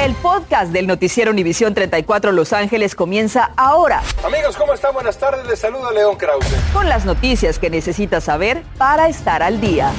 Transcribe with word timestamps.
El 0.00 0.14
podcast 0.14 0.72
del 0.72 0.86
noticiero 0.86 1.30
Univisión 1.30 1.74
34 1.74 2.32
Los 2.32 2.54
Ángeles 2.54 2.94
comienza 2.94 3.50
ahora. 3.54 4.00
Amigos, 4.24 4.56
¿cómo 4.56 4.72
están? 4.72 4.94
Buenas 4.94 5.18
tardes. 5.18 5.46
Les 5.46 5.58
saluda 5.58 5.92
León 5.92 6.16
Krause. 6.16 6.56
Con 6.72 6.88
las 6.88 7.04
noticias 7.04 7.58
que 7.58 7.68
necesitas 7.68 8.24
saber 8.24 8.62
para 8.78 9.10
estar 9.10 9.42
al 9.42 9.60
día. 9.60 9.92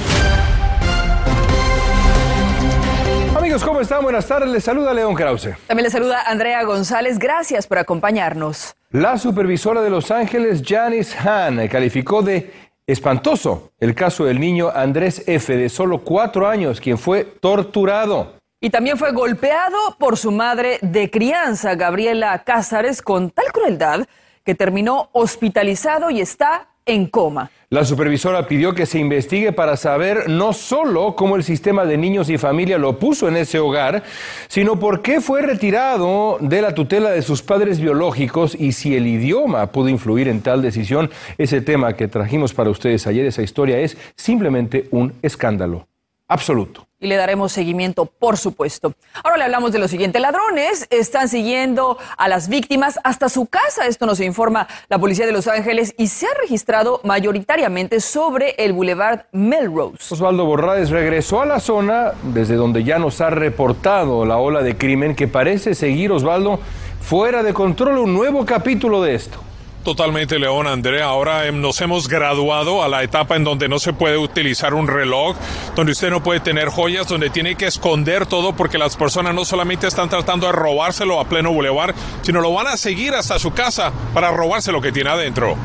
Amigos, 3.36 3.62
¿cómo 3.62 3.80
están? 3.80 4.02
Buenas 4.02 4.26
tardes. 4.26 4.50
Les 4.50 4.64
saluda 4.64 4.92
León 4.92 5.14
Krause. 5.14 5.50
También 5.68 5.84
les 5.84 5.92
saluda 5.92 6.22
Andrea 6.26 6.64
González. 6.64 7.20
Gracias 7.20 7.68
por 7.68 7.78
acompañarnos. 7.78 8.74
La 8.90 9.16
supervisora 9.18 9.82
de 9.82 9.90
Los 9.90 10.10
Ángeles, 10.10 10.64
Janice 10.66 11.16
Hahn, 11.16 11.68
calificó 11.68 12.22
de 12.22 12.52
espantoso 12.88 13.70
el 13.78 13.94
caso 13.94 14.24
del 14.24 14.40
niño 14.40 14.68
Andrés 14.74 15.22
F., 15.28 15.56
de 15.56 15.68
solo 15.68 15.98
cuatro 15.98 16.48
años, 16.48 16.80
quien 16.80 16.98
fue 16.98 17.22
torturado. 17.22 18.41
Y 18.64 18.70
también 18.70 18.96
fue 18.96 19.10
golpeado 19.10 19.76
por 19.98 20.16
su 20.16 20.30
madre 20.30 20.78
de 20.82 21.10
crianza, 21.10 21.74
Gabriela 21.74 22.44
Cázares, 22.44 23.02
con 23.02 23.30
tal 23.30 23.46
crueldad 23.52 24.06
que 24.44 24.54
terminó 24.54 25.08
hospitalizado 25.10 26.10
y 26.10 26.20
está 26.20 26.68
en 26.86 27.06
coma. 27.06 27.50
La 27.70 27.84
supervisora 27.84 28.46
pidió 28.46 28.72
que 28.72 28.86
se 28.86 29.00
investigue 29.00 29.50
para 29.50 29.76
saber 29.76 30.28
no 30.28 30.52
solo 30.52 31.16
cómo 31.16 31.34
el 31.34 31.42
sistema 31.42 31.84
de 31.86 31.96
niños 31.96 32.30
y 32.30 32.38
familia 32.38 32.78
lo 32.78 33.00
puso 33.00 33.26
en 33.26 33.36
ese 33.36 33.58
hogar, 33.58 34.04
sino 34.46 34.78
por 34.78 35.02
qué 35.02 35.20
fue 35.20 35.42
retirado 35.42 36.38
de 36.40 36.62
la 36.62 36.72
tutela 36.72 37.10
de 37.10 37.22
sus 37.22 37.42
padres 37.42 37.80
biológicos 37.80 38.54
y 38.54 38.70
si 38.70 38.94
el 38.94 39.08
idioma 39.08 39.72
pudo 39.72 39.88
influir 39.88 40.28
en 40.28 40.40
tal 40.40 40.62
decisión. 40.62 41.10
Ese 41.36 41.62
tema 41.62 41.94
que 41.94 42.06
trajimos 42.06 42.54
para 42.54 42.70
ustedes 42.70 43.08
ayer, 43.08 43.26
esa 43.26 43.42
historia, 43.42 43.80
es 43.80 43.96
simplemente 44.14 44.86
un 44.92 45.14
escándalo 45.20 45.88
absoluto 46.28 46.86
y 47.02 47.08
le 47.08 47.16
daremos 47.16 47.52
seguimiento, 47.52 48.06
por 48.06 48.38
supuesto. 48.38 48.94
Ahora 49.22 49.36
le 49.36 49.44
hablamos 49.44 49.72
de 49.72 49.80
lo 49.80 49.88
siguiente. 49.88 50.20
Ladrones 50.20 50.86
están 50.88 51.28
siguiendo 51.28 51.98
a 52.16 52.28
las 52.28 52.48
víctimas 52.48 52.98
hasta 53.02 53.28
su 53.28 53.46
casa. 53.46 53.86
Esto 53.86 54.06
nos 54.06 54.20
informa 54.20 54.68
la 54.88 54.98
policía 54.98 55.26
de 55.26 55.32
Los 55.32 55.48
Ángeles 55.48 55.94
y 55.98 56.06
se 56.06 56.26
ha 56.26 56.34
registrado 56.40 57.00
mayoritariamente 57.02 58.00
sobre 58.00 58.54
el 58.56 58.72
Boulevard 58.72 59.22
Melrose. 59.32 60.14
Osvaldo 60.14 60.46
Borrades 60.46 60.90
regresó 60.90 61.42
a 61.42 61.46
la 61.46 61.58
zona 61.58 62.12
desde 62.22 62.54
donde 62.54 62.84
ya 62.84 63.00
nos 63.00 63.20
ha 63.20 63.30
reportado 63.30 64.24
la 64.24 64.36
ola 64.36 64.62
de 64.62 64.76
crimen 64.76 65.16
que 65.16 65.26
parece 65.26 65.74
seguir, 65.74 66.12
Osvaldo, 66.12 66.60
fuera 67.00 67.42
de 67.42 67.52
control. 67.52 67.98
Un 67.98 68.14
nuevo 68.14 68.46
capítulo 68.46 69.02
de 69.02 69.16
esto. 69.16 69.40
Totalmente, 69.84 70.38
León, 70.38 70.68
Andrea. 70.68 71.06
Ahora 71.06 71.46
em, 71.46 71.60
nos 71.60 71.80
hemos 71.80 72.06
graduado 72.06 72.84
a 72.84 72.88
la 72.88 73.02
etapa 73.02 73.34
en 73.34 73.42
donde 73.42 73.68
no 73.68 73.80
se 73.80 73.92
puede 73.92 74.16
utilizar 74.16 74.74
un 74.74 74.86
reloj, 74.86 75.36
donde 75.74 75.90
usted 75.90 76.10
no 76.10 76.22
puede 76.22 76.38
tener 76.38 76.68
joyas, 76.68 77.08
donde 77.08 77.30
tiene 77.30 77.56
que 77.56 77.66
esconder 77.66 78.26
todo 78.26 78.54
porque 78.54 78.78
las 78.78 78.96
personas 78.96 79.34
no 79.34 79.44
solamente 79.44 79.88
están 79.88 80.08
tratando 80.08 80.46
de 80.46 80.52
robárselo 80.52 81.18
a 81.18 81.24
pleno 81.24 81.52
bulevar, 81.52 81.94
sino 82.22 82.40
lo 82.40 82.52
van 82.52 82.68
a 82.68 82.76
seguir 82.76 83.12
hasta 83.14 83.40
su 83.40 83.52
casa 83.52 83.92
para 84.14 84.30
robarse 84.30 84.70
lo 84.70 84.80
que 84.80 84.92
tiene 84.92 85.10
adentro. 85.10 85.56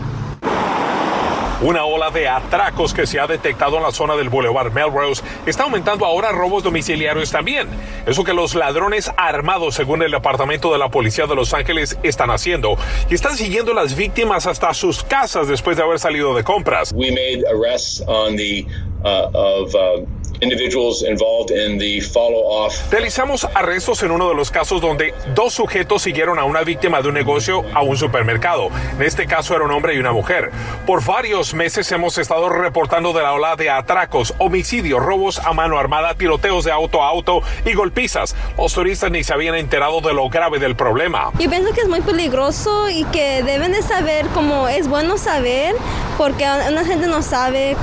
Una 1.59 1.85
ola 1.85 2.11
de 2.11 2.27
atracos 2.27 2.93
que 2.93 3.07
se 3.07 3.19
ha 3.19 3.25
detectado 3.25 3.77
en 3.77 3.83
la 3.83 3.91
zona 3.91 4.15
del 4.15 4.29
Boulevard 4.29 4.71
Melrose 4.71 5.23
está 5.47 5.63
aumentando 5.63 6.05
ahora 6.05 6.31
robos 6.31 6.61
domiciliarios 6.61 7.31
también. 7.31 7.67
Eso 8.05 8.23
que 8.23 8.33
los 8.33 8.53
ladrones 8.53 9.11
armados, 9.17 9.73
según 9.73 10.03
el 10.03 10.11
departamento 10.11 10.71
de 10.71 10.77
la 10.77 10.89
policía 10.89 11.25
de 11.25 11.33
Los 11.33 11.55
Ángeles, 11.55 11.97
están 12.03 12.29
haciendo 12.29 12.77
y 13.09 13.15
están 13.15 13.35
siguiendo 13.35 13.73
las 13.73 13.95
víctimas 13.95 14.45
hasta 14.45 14.71
sus 14.75 15.03
casas 15.03 15.47
después 15.47 15.77
de 15.77 15.83
haber 15.83 15.97
salido 15.97 16.35
de 16.35 16.43
compras. 16.43 16.91
We 16.93 17.09
made 17.09 17.43
arrests 17.51 18.03
on 18.05 18.35
the 18.35 18.67
of 19.03 19.73
uh, 19.75 20.05
individuals 20.41 21.03
involved 21.03 21.51
in 21.51 21.77
the 21.77 22.01
follow-off. 22.01 22.91
Realizamos 22.91 23.47
arrestos 23.53 24.03
en 24.03 24.11
uno 24.11 24.29
de 24.29 24.35
los 24.35 24.51
casos 24.51 24.81
donde 24.81 25.13
dos 25.33 25.53
sujetos 25.53 26.03
siguieron 26.03 26.39
a 26.39 26.43
una 26.43 26.61
víctima 26.63 27.01
de 27.01 27.09
un 27.09 27.13
negocio 27.13 27.63
a 27.73 27.81
un 27.81 27.97
supermercado. 27.97 28.69
En 28.97 29.03
este 29.03 29.25
caso 29.25 29.55
era 29.55 29.65
un 29.65 29.71
hombre 29.71 29.95
y 29.95 29.99
una 29.99 30.11
mujer. 30.11 30.51
Por 30.85 31.03
varios 31.03 31.53
meses 31.53 31.91
hemos 31.91 32.17
estado 32.17 32.49
reportando 32.49 33.13
de 33.13 33.23
la 33.23 33.33
ola 33.33 33.55
de 33.55 33.69
atracos, 33.69 34.33
homicidios, 34.37 35.01
robos 35.03 35.39
a 35.39 35.53
mano 35.53 35.79
armada, 35.79 36.13
tiroteos 36.15 36.65
de 36.65 36.71
auto 36.71 37.03
a 37.03 37.09
auto 37.09 37.41
y 37.65 37.73
golpizas. 37.73 38.35
Los 38.57 38.73
turistas 38.73 39.11
ni 39.11 39.23
se 39.23 39.33
habían 39.33 39.55
enterado 39.55 40.01
de 40.01 40.13
lo 40.13 40.29
grave 40.29 40.59
del 40.59 40.75
problema. 40.75 41.31
Yo 41.39 41.49
pienso 41.49 41.73
que 41.73 41.81
es 41.81 41.87
muy 41.87 42.01
peligroso 42.01 42.89
y 42.89 43.03
que 43.05 43.43
deben 43.43 43.71
de 43.71 43.81
saber 43.81 44.27
cómo 44.33 44.67
es 44.67 44.87
bueno 44.87 45.17
saber 45.17 45.75
porque 46.17 46.45
una 46.69 46.85
gente 46.85 47.07
no 47.07 47.21
sabe 47.21 47.75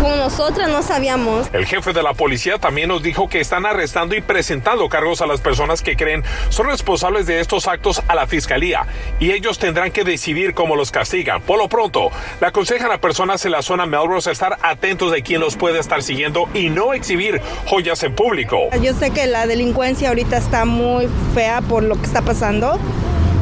como 0.00 0.16
nosotras 0.16 0.68
no 0.68 0.82
sabíamos. 0.82 1.48
El 1.52 1.66
jefe 1.66 1.92
de 1.92 2.02
la 2.02 2.14
policía 2.14 2.58
también 2.58 2.88
nos 2.88 3.02
dijo 3.02 3.28
que 3.28 3.40
están 3.40 3.66
arrestando 3.66 4.14
y 4.14 4.20
presentando 4.20 4.88
cargos 4.88 5.20
a 5.20 5.26
las 5.26 5.40
personas 5.40 5.82
que 5.82 5.96
creen 5.96 6.22
son 6.48 6.66
responsables 6.66 7.26
de 7.26 7.40
estos 7.40 7.66
actos 7.66 8.02
a 8.08 8.14
la 8.14 8.26
fiscalía 8.26 8.86
y 9.20 9.32
ellos 9.32 9.58
tendrán 9.58 9.92
que 9.92 10.04
decidir 10.04 10.54
cómo 10.54 10.76
los 10.76 10.90
castigan. 10.90 11.42
Por 11.42 11.58
lo 11.58 11.68
pronto, 11.68 12.10
le 12.40 12.46
aconsejan 12.46 12.90
a 12.90 12.98
personas 12.98 13.44
en 13.44 13.52
la 13.52 13.62
zona 13.62 13.86
Melrose 13.86 14.30
estar 14.30 14.58
atentos 14.62 15.12
de 15.12 15.22
quién 15.22 15.40
los 15.40 15.56
puede 15.56 15.78
estar 15.78 16.02
siguiendo 16.02 16.48
y 16.54 16.70
no 16.70 16.94
exhibir 16.94 17.40
joyas 17.66 18.02
en 18.02 18.14
público. 18.14 18.68
Yo 18.80 18.94
sé 18.94 19.10
que 19.10 19.26
la 19.26 19.46
delincuencia 19.46 20.08
ahorita 20.08 20.36
está 20.36 20.64
muy 20.64 21.08
fea 21.34 21.60
por 21.62 21.82
lo 21.82 21.96
que 21.96 22.06
está 22.06 22.22
pasando 22.22 22.78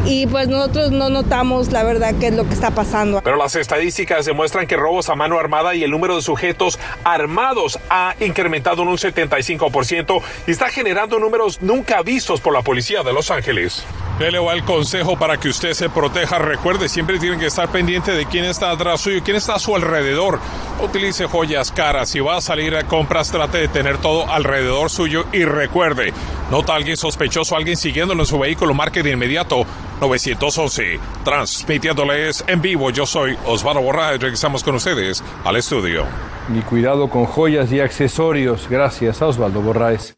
y 0.07 0.27
pues 0.27 0.49
nosotros 0.49 0.91
no 0.91 1.09
notamos 1.09 1.73
la 1.73 1.83
verdad 1.83 2.15
qué 2.21 2.29
es 2.29 2.35
lo 2.35 2.45
que 2.45 2.55
está 2.55 2.73
pasando. 2.73 3.21
Pero 3.23 3.37
las 3.37 3.55
estadísticas 3.57 4.27
demuestran 4.27 4.67
que 4.67 4.77
robos 4.77 5.09
a 5.09 5.15
mano 5.15 5.39
armada 5.39 5.75
y 5.75 5.83
el 5.83 5.91
número 5.91 6.17
de 6.17 6.23
sujetos 6.23 6.79
armados 7.05 7.79
ha 7.89 8.15
incrementado 8.21 8.83
en 8.83 8.89
un 8.89 8.97
75% 8.97 10.23
y 10.47 10.51
está 10.51 10.69
generando 10.69 11.19
números 11.19 11.63
nunca 11.63 12.03
vistos 12.03 12.41
por 12.41 12.53
la 12.53 12.63
policía 12.63 13.03
de 13.03 13.13
Los 13.13 13.31
Ángeles. 13.31 13.85
¿Qué 14.19 14.31
le 14.31 14.39
va 14.39 14.53
el 14.53 14.65
consejo 14.65 15.19
para 15.19 15.39
que 15.39 15.49
usted 15.49 15.73
se 15.73 15.89
proteja? 15.89 16.39
Recuerde, 16.39 16.89
siempre 16.89 17.19
tiene 17.19 17.37
que 17.37 17.47
estar 17.47 17.69
pendiente 17.71 18.13
de 18.13 18.27
quién 18.27 18.45
está 18.45 18.71
atrás 18.71 19.01
suyo, 19.01 19.23
quién 19.25 19.37
está 19.37 19.57
a 19.57 19.59
su 19.59 19.75
alrededor. 19.75 20.39
Utilice 20.81 21.27
joyas 21.27 21.73
caras. 21.73 22.11
Si 22.11 22.21
va 22.21 22.37
a 22.37 22.41
salir 22.41 22.77
a 22.77 22.85
compras, 22.85 23.33
trate 23.33 23.59
de 23.59 23.69
tener 23.69 23.99
todo 23.99 24.31
alrededor 24.31 24.89
suyo 24.89 25.25
y 25.33 25.45
recuerde, 25.45 26.13
nota 26.51 26.75
a 26.75 26.77
alguien 26.77 26.97
sospechoso, 26.97 27.57
alguien 27.57 27.77
siguiéndolo 27.77 28.23
en 28.23 28.27
su 28.27 28.39
vehículo, 28.39 28.73
marque 28.73 29.03
de 29.03 29.11
inmediato 29.11 29.67
911. 30.09 30.99
Transmitiéndoles 31.25 32.45
en 32.47 32.61
vivo, 32.61 32.91
yo 32.91 33.07
soy 33.07 33.37
Osvaldo 33.47 33.81
Borraes. 33.83 34.21
Regresamos 34.21 34.63
con 34.63 34.75
ustedes 34.75 35.23
al 35.45 35.57
estudio. 35.57 36.05
Mi 36.49 36.61
cuidado 36.61 37.09
con 37.09 37.25
joyas 37.25 37.73
y 37.73 37.81
accesorios. 37.81 38.69
Gracias 38.69 39.23
a 39.23 39.27
Osvaldo 39.27 39.61
Borraes. 39.61 40.17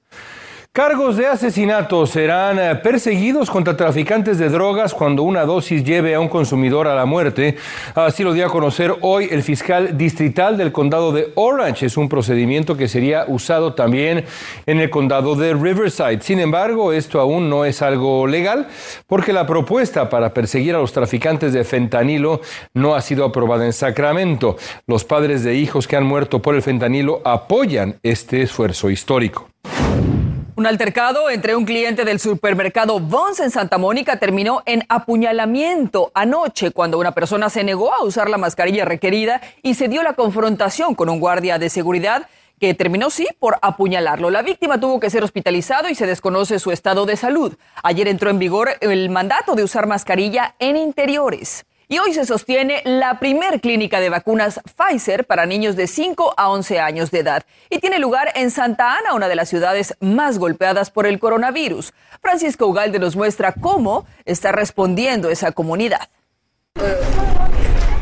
Cargos 0.77 1.17
de 1.17 1.27
asesinato 1.27 2.05
serán 2.05 2.59
eh, 2.59 2.75
perseguidos 2.75 3.49
contra 3.49 3.79
traficantes 3.79 4.37
de 4.37 4.51
drogas 4.51 4.93
cuando 4.93 5.23
una 5.23 5.47
dosis 5.47 5.83
lleve 5.83 6.15
a 6.15 6.21
un 6.21 6.29
consumidor 6.29 6.87
a 6.87 6.95
la 6.95 7.07
muerte. 7.07 7.57
Así 7.95 8.23
lo 8.23 8.35
dio 8.35 8.45
a 8.45 8.51
conocer 8.51 8.95
hoy 9.01 9.27
el 9.31 9.43
fiscal 9.43 9.97
distrital 9.97 10.59
del 10.59 10.73
condado 10.73 11.13
de 11.13 11.33
Orange. 11.35 11.87
Es 11.87 11.97
un 11.97 12.11
procedimiento 12.11 12.77
que 12.77 12.89
sería 12.89 13.25
usado 13.27 13.73
también 13.73 14.27
en 14.67 14.79
el 14.79 14.91
condado 14.91 15.35
de 15.35 15.55
Riverside. 15.55 16.21
Sin 16.21 16.41
embargo, 16.41 16.93
esto 16.93 17.21
aún 17.21 17.49
no 17.49 17.65
es 17.65 17.81
algo 17.81 18.27
legal 18.27 18.69
porque 19.07 19.33
la 19.33 19.47
propuesta 19.47 20.11
para 20.11 20.35
perseguir 20.35 20.75
a 20.75 20.79
los 20.81 20.93
traficantes 20.93 21.55
de 21.55 21.65
fentanilo 21.65 22.43
no 22.75 22.95
ha 22.95 23.01
sido 23.01 23.25
aprobada 23.25 23.65
en 23.65 23.73
Sacramento. 23.73 24.59
Los 24.87 25.05
padres 25.05 25.43
de 25.43 25.55
hijos 25.55 25.89
que 25.89 25.97
han 25.97 26.05
muerto 26.05 26.43
por 26.43 26.55
el 26.55 26.61
fentanilo 26.61 27.23
apoyan 27.25 27.99
este 28.03 28.43
esfuerzo 28.43 28.91
histórico. 28.91 29.49
Un 30.57 30.67
altercado 30.67 31.29
entre 31.29 31.55
un 31.55 31.67
cliente 31.67 32.07
del 32.07 32.19
supermercado 32.19 32.99
Vons 32.99 33.41
en 33.41 33.51
Santa 33.51 33.77
Mónica 33.77 34.19
terminó 34.19 34.63
en 34.65 34.85
apuñalamiento 34.89 36.11
anoche 36.15 36.71
cuando 36.71 36.99
una 36.99 37.13
persona 37.13 37.51
se 37.51 37.63
negó 37.63 37.93
a 37.93 38.03
usar 38.03 38.31
la 38.31 38.39
mascarilla 38.39 38.87
requerida 38.87 39.43
y 39.63 39.75
se 39.75 39.89
dio 39.89 40.03
la 40.03 40.15
confrontación 40.15 40.95
con 40.95 41.11
un 41.11 41.21
guardia 41.21 41.59
de 41.59 41.69
seguridad 41.69 42.27
que 42.59 42.73
terminó 42.73 43.11
sí 43.11 43.29
por 43.39 43.59
apuñalarlo. 43.61 44.31
La 44.31 44.41
víctima 44.41 44.81
tuvo 44.81 44.99
que 44.99 45.11
ser 45.11 45.23
hospitalizado 45.23 45.91
y 45.91 45.95
se 45.95 46.07
desconoce 46.07 46.59
su 46.59 46.73
estado 46.73 47.05
de 47.05 47.17
salud. 47.17 47.55
Ayer 47.83 48.09
entró 48.09 48.31
en 48.31 48.39
vigor 48.39 48.71
el 48.81 49.11
mandato 49.11 49.57
de 49.57 49.63
usar 49.63 49.87
mascarilla 49.87 50.55
en 50.59 50.79
interiores. 50.79 51.67
Y 51.89 51.99
hoy 51.99 52.13
se 52.15 52.27
sostiene 52.27 52.83
la 52.85 53.21
primer 53.21 53.61
clínica 53.61 54.01
de 54.01 54.09
vacunas 54.09 54.61
Pfizer 54.77 55.25
para 55.25 55.47
niños 55.47 55.77
de 55.77 55.87
5 55.87 56.35
a 56.37 56.51
11 56.51 56.81
años 56.81 57.13
de 57.13 57.21
edad 57.21 57.45
y 57.71 57.79
tiene 57.79 58.01
lugar 58.01 58.33
en 58.35 58.51
Santa 58.51 58.99
Ana, 58.99 59.15
una 59.15 59.29
de 59.29 59.37
las 59.37 59.49
ciudades 59.49 59.95
más 60.01 60.41
golpeadas 60.41 60.91
por 60.91 61.07
el 61.07 61.21
coronavirus. 61.21 61.95
Francisco 62.21 62.67
Ugalde 62.67 62.99
nos 62.99 63.15
muestra 63.15 63.53
cómo 63.53 64.05
está 64.25 64.51
respondiendo 64.51 65.31
esa 65.31 65.53
comunidad. 65.53 66.09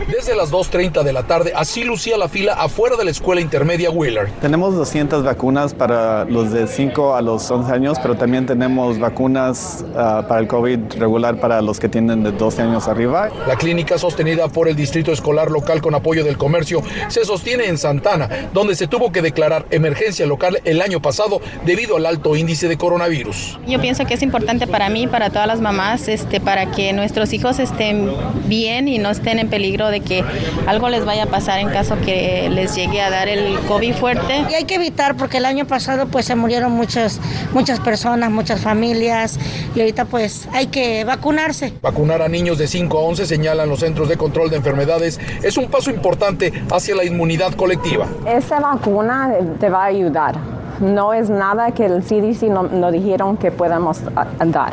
Desde 0.09 0.35
las 0.35 0.51
2.30 0.51 1.03
de 1.03 1.13
la 1.13 1.23
tarde, 1.23 1.53
así 1.55 1.85
lucía 1.85 2.19
la 2.19 2.29
fila 2.29 2.55
afuera 2.55 2.97
de 2.97 3.05
la 3.05 3.11
escuela 3.11 3.41
intermedia 3.41 3.91
Wheeler. 3.91 4.29
Tenemos 4.41 4.75
200 4.75 5.25
vacunas 5.25 5.73
para 5.73 6.25
los 6.25 6.53
de 6.53 6.67
5 6.67 7.15
a 7.15 7.23
los 7.23 7.51
11 7.51 7.73
años, 7.73 7.99
pero 8.03 8.17
también 8.17 8.45
tenemos 8.45 8.99
vacunas 8.99 9.85
uh, 9.91 10.27
para 10.27 10.41
el 10.41 10.49
COVID 10.49 10.95
regular 10.99 11.41
para 11.41 11.63
los 11.63 11.79
que 11.79 11.89
tienen 11.89 12.23
de 12.23 12.33
12 12.33 12.63
años 12.63 12.89
arriba. 12.89 13.29
La 13.47 13.57
clínica 13.57 13.97
sostenida 13.97 14.49
por 14.49 14.69
el 14.69 14.77
Distrito 14.77 15.13
Escolar 15.13 15.51
Local 15.51 15.81
con 15.81 15.95
apoyo 15.95 16.25
del 16.25 16.37
comercio 16.37 16.83
se 17.09 17.25
sostiene 17.25 17.67
en 17.67 17.79
Santana, 17.79 18.29
donde 18.53 18.75
se 18.75 18.87
tuvo 18.87 19.13
que 19.13 19.23
declarar 19.23 19.67
emergencia 19.71 20.27
local 20.27 20.61
el 20.65 20.83
año 20.83 21.01
pasado 21.01 21.41
debido 21.65 21.97
al 21.97 22.07
alto 22.07 22.37
índice 22.37 22.69
de 22.69 22.77
coronavirus. 22.77 23.59
Yo 23.67 23.81
pienso 23.81 24.05
que 24.05 24.15
es 24.15 24.23
importante 24.23 24.67
para 24.67 24.89
mí, 24.91 25.07
para 25.07 25.31
todas 25.31 25.47
las 25.47 25.61
mamás, 25.61 26.09
este, 26.09 26.41
para 26.41 26.71
que 26.71 26.93
nuestros 26.93 27.33
hijos 27.33 27.59
estén 27.59 28.11
bien 28.47 28.89
y 28.89 28.99
no 28.99 29.11
estén 29.11 29.39
en 29.39 29.49
peligro 29.49 29.84
de 29.91 30.01
que 30.01 30.25
algo 30.67 30.89
les 30.89 31.05
vaya 31.05 31.25
a 31.25 31.27
pasar 31.27 31.59
en 31.59 31.71
caso 31.71 31.97
que 32.05 32.49
les 32.51 32.75
llegue 32.75 33.01
a 33.01 33.11
dar 33.11 33.29
el 33.29 33.59
COVID 33.61 33.95
fuerte. 33.95 34.45
Y 34.51 34.55
hay 34.55 34.65
que 34.65 34.77
evitar 34.77 35.17
porque 35.17 35.39
el 35.39 35.47
año 35.47 35.67
pasado 35.67 36.07
pues 36.07 36.27
se 36.27 36.35
murieron 36.35 36.73
muchas, 36.73 37.21
muchas 37.53 37.81
personas, 37.81 38.31
muchas 38.31 38.61
familias 38.61 39.39
y 39.75 39.81
ahorita 39.81 40.05
pues 40.07 40.49
hay 40.53 40.67
que 40.67 41.05
vacunarse. 41.05 41.73
Vacunar 41.83 42.23
a 42.23 42.29
niños 42.29 42.59
de 42.59 42.67
5 42.67 42.99
a 42.99 43.03
11 43.03 43.27
señalan 43.27 43.69
los 43.69 43.81
centros 43.81 44.09
de 44.09 44.17
control 44.17 44.51
de 44.51 44.57
enfermedades 44.57 45.21
es 45.43 45.57
un 45.57 45.69
paso 45.69 45.91
importante 45.91 46.53
hacia 46.71 46.95
la 46.95 47.05
inmunidad 47.05 47.55
colectiva. 47.55 48.07
Esa 48.27 48.61
vacuna 48.61 49.33
te 49.61 49.69
va 49.69 49.85
a 49.85 49.87
ayudar. 49.87 50.37
No 50.81 51.13
es 51.13 51.31
nada 51.31 51.71
que 51.73 51.87
el 51.87 52.03
CDC 52.03 52.45
no, 52.45 52.65
no 52.65 52.91
dijeron 52.91 53.37
que 53.37 53.51
podamos 53.51 54.01
dar. 54.45 54.73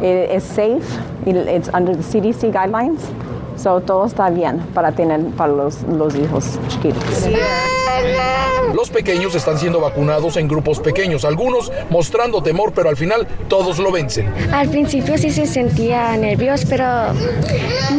Es 0.00 0.44
safe, 0.44 0.82
it's 1.26 1.68
under 1.72 1.96
the 1.96 2.02
CDC 2.02 2.52
guidelines. 2.52 3.00
So, 3.56 3.80
todo 3.80 4.06
está 4.06 4.30
bien 4.30 4.58
para 4.74 4.92
tener 4.92 5.20
para 5.36 5.52
los, 5.52 5.82
los 5.82 6.14
hijos 6.16 6.58
chiquitos. 6.68 7.28
Los 8.74 8.90
pequeños 8.90 9.34
están 9.34 9.58
siendo 9.58 9.80
vacunados 9.80 10.36
en 10.36 10.48
grupos 10.48 10.80
pequeños, 10.80 11.24
algunos 11.24 11.70
mostrando 11.90 12.42
temor, 12.42 12.72
pero 12.74 12.88
al 12.88 12.96
final 12.96 13.26
todos 13.48 13.78
lo 13.78 13.92
vencen. 13.92 14.32
Al 14.52 14.68
principio 14.68 15.16
sí 15.16 15.30
se 15.30 15.46
sentía 15.46 16.16
nervioso, 16.16 16.66
pero 16.68 16.84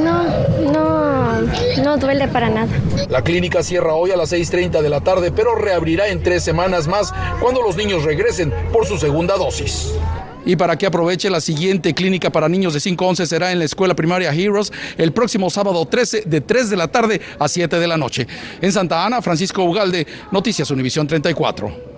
no, 0.04 0.24
no, 0.72 1.42
no 1.82 1.98
duele 1.98 2.28
para 2.28 2.50
nada. 2.50 2.68
La 3.10 3.22
clínica 3.22 3.64
cierra 3.64 3.94
hoy 3.94 4.12
a 4.12 4.18
las 4.18 4.34
6.30 4.34 4.82
de 4.82 4.90
la 4.90 5.02
tarde, 5.02 5.32
pero 5.32 5.56
reabrirá 5.56 6.08
en 6.10 6.22
tres 6.22 6.44
semanas 6.44 6.88
más 6.88 7.14
cuando 7.40 7.62
los 7.62 7.78
niños 7.78 8.04
regresen 8.04 8.54
por 8.74 8.86
su 8.86 8.98
segunda 8.98 9.38
dosis 9.38 9.94
y 10.46 10.56
para 10.56 10.78
que 10.78 10.86
aproveche 10.86 11.30
la 11.30 11.42
siguiente 11.42 11.94
clínica 11.94 12.30
para 12.30 12.50
niños 12.50 12.74
de 12.74 12.80
5 12.80 13.04
a 13.04 13.08
11 13.10 13.26
será 13.26 13.52
en 13.52 13.60
la 13.60 13.66
escuela 13.66 13.96
primaria 13.96 14.34
Heroes 14.34 14.72
el 14.98 15.12
próximo 15.12 15.50
sábado 15.50 15.86
13 15.86 16.24
de 16.26 16.42
3 16.42 16.70
de 16.70 16.78
la 16.78 16.88
tarde 16.88 17.22
a 17.40 17.48
7 17.48 17.80
de 17.80 17.88
la 17.88 17.98
noche. 17.98 18.28
En 18.62 18.72
Santa 18.72 19.06
Ana, 19.06 19.22
Francisco 19.22 19.64
Ugalde, 19.64 20.06
Noticias 20.32 20.70
Univisión 20.72 21.08
34. 21.08 21.95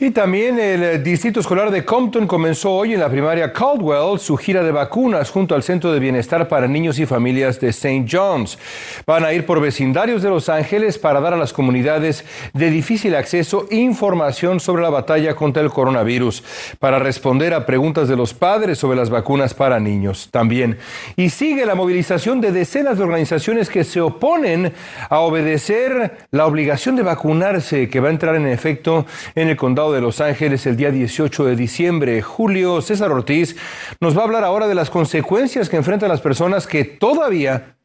Y 0.00 0.12
también 0.12 0.60
el 0.60 1.02
Distrito 1.02 1.40
Escolar 1.40 1.72
de 1.72 1.84
Compton 1.84 2.28
comenzó 2.28 2.70
hoy 2.70 2.94
en 2.94 3.00
la 3.00 3.10
primaria 3.10 3.52
Caldwell 3.52 4.20
su 4.20 4.36
gira 4.36 4.62
de 4.62 4.70
vacunas 4.70 5.28
junto 5.28 5.56
al 5.56 5.64
Centro 5.64 5.90
de 5.90 5.98
Bienestar 5.98 6.46
para 6.46 6.68
Niños 6.68 7.00
y 7.00 7.06
Familias 7.06 7.58
de 7.58 7.70
St. 7.70 8.06
John's. 8.08 8.60
Van 9.08 9.24
a 9.24 9.32
ir 9.32 9.44
por 9.44 9.60
vecindarios 9.60 10.22
de 10.22 10.28
Los 10.28 10.48
Ángeles 10.48 10.98
para 10.98 11.20
dar 11.20 11.34
a 11.34 11.36
las 11.36 11.52
comunidades 11.52 12.24
de 12.52 12.70
difícil 12.70 13.16
acceso 13.16 13.66
información 13.72 14.60
sobre 14.60 14.84
la 14.84 14.90
batalla 14.90 15.34
contra 15.34 15.64
el 15.64 15.70
coronavirus, 15.70 16.44
para 16.78 17.00
responder 17.00 17.52
a 17.52 17.66
preguntas 17.66 18.06
de 18.06 18.14
los 18.14 18.34
padres 18.34 18.78
sobre 18.78 18.96
las 18.96 19.10
vacunas 19.10 19.52
para 19.52 19.80
niños 19.80 20.28
también. 20.30 20.78
Y 21.16 21.30
sigue 21.30 21.66
la 21.66 21.74
movilización 21.74 22.40
de 22.40 22.52
decenas 22.52 22.98
de 22.98 23.02
organizaciones 23.02 23.68
que 23.68 23.82
se 23.82 24.00
oponen 24.00 24.72
a 25.10 25.18
obedecer 25.18 26.18
la 26.30 26.46
obligación 26.46 26.94
de 26.94 27.02
vacunarse 27.02 27.88
que 27.88 27.98
va 27.98 28.06
a 28.06 28.12
entrar 28.12 28.36
en 28.36 28.46
efecto 28.46 29.04
en 29.34 29.48
el 29.48 29.56
condado 29.56 29.87
de 29.92 30.00
Los 30.00 30.20
Ángeles 30.20 30.66
el 30.66 30.76
día 30.76 30.90
18 30.90 31.44
de 31.44 31.56
diciembre. 31.56 32.22
Julio 32.22 32.80
César 32.80 33.10
Ortiz 33.12 33.56
nos 34.00 34.16
va 34.16 34.22
a 34.22 34.24
hablar 34.24 34.44
ahora 34.44 34.68
de 34.68 34.74
las 34.74 34.90
consecuencias 34.90 35.68
que 35.68 35.76
enfrentan 35.76 36.08
las 36.08 36.20
personas 36.20 36.66
que 36.66 36.84
todavía 36.84 37.76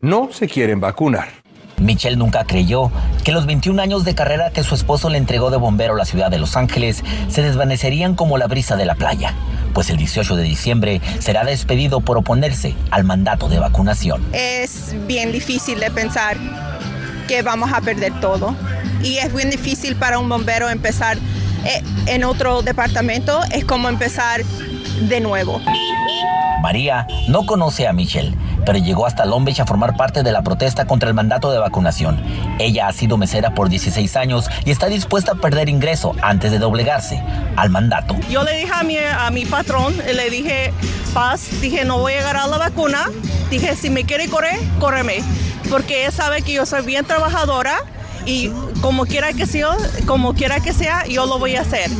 no 0.00 0.30
se 0.32 0.48
quieren 0.48 0.80
vacunar. 0.80 1.28
Michelle 1.80 2.16
nunca 2.16 2.44
creyó 2.44 2.90
que 3.24 3.32
los 3.32 3.46
21 3.46 3.80
años 3.80 4.04
de 4.04 4.14
carrera 4.14 4.50
que 4.50 4.62
su 4.62 4.74
esposo 4.74 5.10
le 5.10 5.18
entregó 5.18 5.50
de 5.50 5.56
bombero 5.56 5.94
a 5.94 5.96
la 5.96 6.04
ciudad 6.04 6.30
de 6.30 6.38
Los 6.38 6.56
Ángeles 6.56 7.02
se 7.28 7.42
desvanecerían 7.42 8.14
como 8.14 8.38
la 8.38 8.46
brisa 8.46 8.76
de 8.76 8.84
la 8.84 8.94
playa, 8.94 9.34
pues 9.74 9.90
el 9.90 9.96
18 9.96 10.36
de 10.36 10.42
diciembre 10.42 11.00
será 11.18 11.44
despedido 11.44 12.00
por 12.00 12.16
oponerse 12.16 12.74
al 12.90 13.04
mandato 13.04 13.48
de 13.48 13.58
vacunación. 13.58 14.24
Es 14.32 14.94
bien 15.06 15.32
difícil 15.32 15.78
de 15.80 15.90
pensar 15.90 16.36
que 17.28 17.42
vamos 17.42 17.70
a 17.72 17.80
perder 17.80 18.18
todo 18.20 18.56
y 19.02 19.18
es 19.18 19.32
bien 19.32 19.50
difícil 19.50 19.96
para 19.96 20.18
un 20.18 20.28
bombero 20.28 20.68
empezar 20.68 21.18
en 22.06 22.24
otro 22.24 22.62
departamento 22.62 23.40
es 23.52 23.64
como 23.64 23.88
empezar 23.88 24.44
de 25.02 25.20
nuevo. 25.20 25.60
María 26.60 27.06
no 27.28 27.46
conoce 27.46 27.86
a 27.86 27.92
Michelle, 27.92 28.36
pero 28.66 28.78
llegó 28.78 29.06
hasta 29.06 29.24
Long 29.24 29.44
Beach 29.44 29.60
a 29.60 29.66
formar 29.66 29.96
parte 29.96 30.22
de 30.22 30.32
la 30.32 30.42
protesta 30.42 30.86
contra 30.86 31.08
el 31.08 31.14
mandato 31.14 31.52
de 31.52 31.58
vacunación. 31.58 32.20
Ella 32.58 32.88
ha 32.88 32.92
sido 32.92 33.16
mesera 33.16 33.54
por 33.54 33.68
16 33.68 34.16
años 34.16 34.50
y 34.64 34.70
está 34.70 34.86
dispuesta 34.86 35.32
a 35.32 35.34
perder 35.36 35.68
ingreso 35.68 36.14
antes 36.20 36.50
de 36.50 36.58
doblegarse 36.58 37.22
al 37.56 37.70
mandato. 37.70 38.16
Yo 38.28 38.42
le 38.42 38.56
dije 38.56 38.72
a 38.74 38.82
mi, 38.82 38.96
a 38.98 39.30
mi 39.30 39.44
patrón, 39.46 39.94
le 39.96 40.30
dije, 40.30 40.72
Paz, 41.14 41.60
dije, 41.60 41.84
no 41.84 41.98
voy 41.98 42.14
a 42.14 42.20
agarrar 42.20 42.48
la 42.48 42.58
vacuna. 42.58 43.10
Dije, 43.50 43.76
si 43.76 43.88
me 43.88 44.04
quiere 44.04 44.28
correr, 44.28 44.58
córreme. 44.78 45.22
Porque 45.70 46.02
ella 46.02 46.10
sabe 46.10 46.42
que 46.42 46.52
yo 46.52 46.66
soy 46.66 46.84
bien 46.84 47.04
trabajadora 47.04 47.78
y 48.28 48.52
como 48.82 49.06
quiera 49.06 49.32
que 49.32 49.46
sea, 49.46 49.76
como 50.06 50.34
quiera 50.34 50.60
que 50.60 50.74
sea, 50.74 51.06
yo 51.06 51.24
lo 51.24 51.38
voy 51.38 51.56
a 51.56 51.62
hacer. 51.62 51.90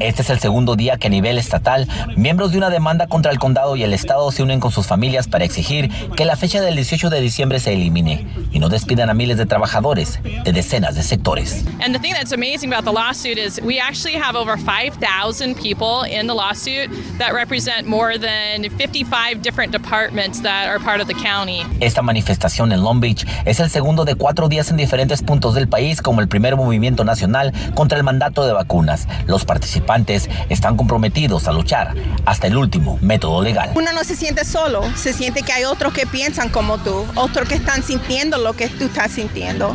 Este 0.00 0.22
es 0.22 0.30
el 0.30 0.40
segundo 0.40 0.74
día 0.74 0.96
que 0.96 1.08
a 1.08 1.10
nivel 1.10 1.36
estatal, 1.36 1.86
miembros 2.16 2.52
de 2.52 2.58
una 2.58 2.70
demanda 2.70 3.06
contra 3.06 3.30
el 3.30 3.38
condado 3.38 3.76
y 3.76 3.82
el 3.82 3.92
estado 3.92 4.32
se 4.32 4.42
unen 4.42 4.58
con 4.58 4.72
sus 4.72 4.86
familias 4.86 5.28
para 5.28 5.44
exigir 5.44 5.90
que 6.16 6.24
la 6.24 6.36
fecha 6.36 6.62
del 6.62 6.76
18 6.76 7.10
de 7.10 7.20
diciembre 7.20 7.60
se 7.60 7.74
elimine 7.74 8.26
y 8.52 8.58
no 8.58 8.70
despidan 8.70 9.10
a 9.10 9.14
miles 9.14 9.36
de 9.36 9.44
trabajadores 9.44 10.18
de 10.22 10.52
decenas 10.52 10.94
de 10.94 11.02
sectores. 11.02 11.62
And 11.82 11.94
the 11.94 12.00
thing 12.00 12.14
that's 12.14 12.32
amazing 12.32 12.72
about 12.72 12.84
the 12.84 12.92
lawsuit 12.92 13.36
is 13.36 13.60
we 13.60 13.78
actually 13.78 14.16
have 14.16 14.36
over 14.36 14.56
5,000 14.56 15.54
people 15.54 16.04
in 16.08 16.26
the 16.26 16.34
lawsuit 16.34 16.88
that 17.18 17.34
represent 17.34 17.86
more 17.86 18.16
than 18.18 18.70
55 18.78 19.42
different 19.42 19.72
departments 19.72 20.40
that 20.40 20.68
are 20.68 20.78
part 20.78 21.02
of 21.02 21.06
the 21.06 21.14
county. 21.14 21.64
Esta 21.80 22.00
manifestación 22.00 22.72
en 22.72 22.82
Long 22.82 23.00
Beach 23.00 23.26
es 23.44 23.60
el 23.60 23.68
segundo 23.68 24.06
de 24.06 24.14
cuatro 24.14 24.48
días 24.48 24.70
en 24.70 24.78
diferentes 24.78 25.22
puntos 25.22 25.33
del 25.34 25.68
país 25.68 26.00
como 26.00 26.20
el 26.20 26.28
primer 26.28 26.54
movimiento 26.54 27.04
nacional 27.04 27.52
contra 27.74 27.98
el 27.98 28.04
mandato 28.04 28.46
de 28.46 28.52
vacunas. 28.52 29.08
Los 29.26 29.44
participantes 29.44 30.30
están 30.48 30.76
comprometidos 30.76 31.48
a 31.48 31.52
luchar 31.52 31.92
hasta 32.24 32.46
el 32.46 32.56
último 32.56 32.98
método 33.00 33.42
legal. 33.42 33.70
Uno 33.74 33.92
no 33.92 34.04
se 34.04 34.14
siente 34.14 34.44
solo, 34.44 34.82
se 34.94 35.12
siente 35.12 35.42
que 35.42 35.52
hay 35.52 35.64
otros 35.64 35.92
que 35.92 36.06
piensan 36.06 36.50
como 36.50 36.78
tú, 36.78 37.04
otros 37.16 37.48
que 37.48 37.56
están 37.56 37.82
sintiendo 37.82 38.38
lo 38.38 38.52
que 38.52 38.68
tú 38.68 38.84
estás 38.84 39.10
sintiendo. 39.10 39.74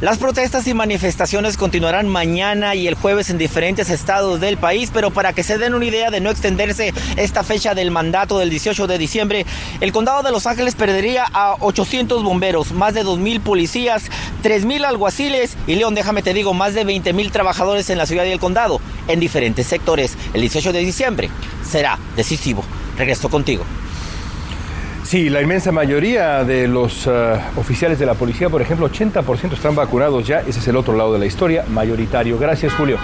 Las 0.00 0.18
protestas 0.18 0.66
y 0.66 0.74
manifestaciones 0.74 1.56
continuarán 1.56 2.08
mañana 2.08 2.74
y 2.74 2.88
el 2.88 2.94
jueves 2.94 3.30
en 3.30 3.38
diferentes 3.38 3.90
estados 3.90 4.40
del 4.40 4.56
país, 4.56 4.90
pero 4.92 5.12
para 5.12 5.32
que 5.32 5.44
se 5.44 5.56
den 5.56 5.72
una 5.72 5.84
idea 5.84 6.10
de 6.10 6.20
no 6.20 6.30
extenderse 6.30 6.92
esta 7.16 7.44
fecha 7.44 7.74
del 7.74 7.92
mandato 7.92 8.40
del 8.40 8.50
18 8.50 8.88
de 8.88 8.98
diciembre, 8.98 9.46
el 9.80 9.92
condado 9.92 10.24
de 10.24 10.32
Los 10.32 10.48
Ángeles 10.48 10.74
perdería 10.74 11.24
a 11.32 11.54
800 11.60 12.24
bomberos, 12.24 12.72
más 12.72 12.92
de 12.92 13.04
2.000 13.04 13.40
policías, 13.40 14.10
3.000 14.42 14.84
alguaciles 14.84 15.56
y 15.68 15.76
León, 15.76 15.94
déjame 15.94 16.22
te 16.22 16.34
digo, 16.34 16.54
más 16.54 16.74
de 16.74 16.84
20.000 16.84 17.30
trabajadores 17.30 17.88
en 17.88 17.96
la 17.96 18.06
ciudad 18.06 18.24
y 18.24 18.32
el 18.32 18.40
condado, 18.40 18.80
en 19.06 19.20
diferentes 19.20 19.68
sectores. 19.68 20.18
El 20.34 20.40
18 20.40 20.72
de 20.72 20.80
diciembre 20.80 21.30
será 21.64 22.00
decisivo. 22.16 22.64
Regreso 22.98 23.28
contigo. 23.28 23.64
Sí, 25.04 25.28
la 25.28 25.42
inmensa 25.42 25.70
mayoría 25.70 26.44
de 26.44 26.66
los 26.66 27.06
uh, 27.06 27.36
oficiales 27.56 27.98
de 27.98 28.06
la 28.06 28.14
policía, 28.14 28.48
por 28.48 28.62
ejemplo, 28.62 28.88
80% 28.88 29.52
están 29.52 29.74
vacunados 29.74 30.26
ya. 30.26 30.40
Ese 30.40 30.60
es 30.60 30.68
el 30.68 30.76
otro 30.76 30.96
lado 30.96 31.12
de 31.12 31.18
la 31.18 31.26
historia, 31.26 31.66
mayoritario. 31.68 32.38
Gracias, 32.38 32.72
Julio. 32.72 32.98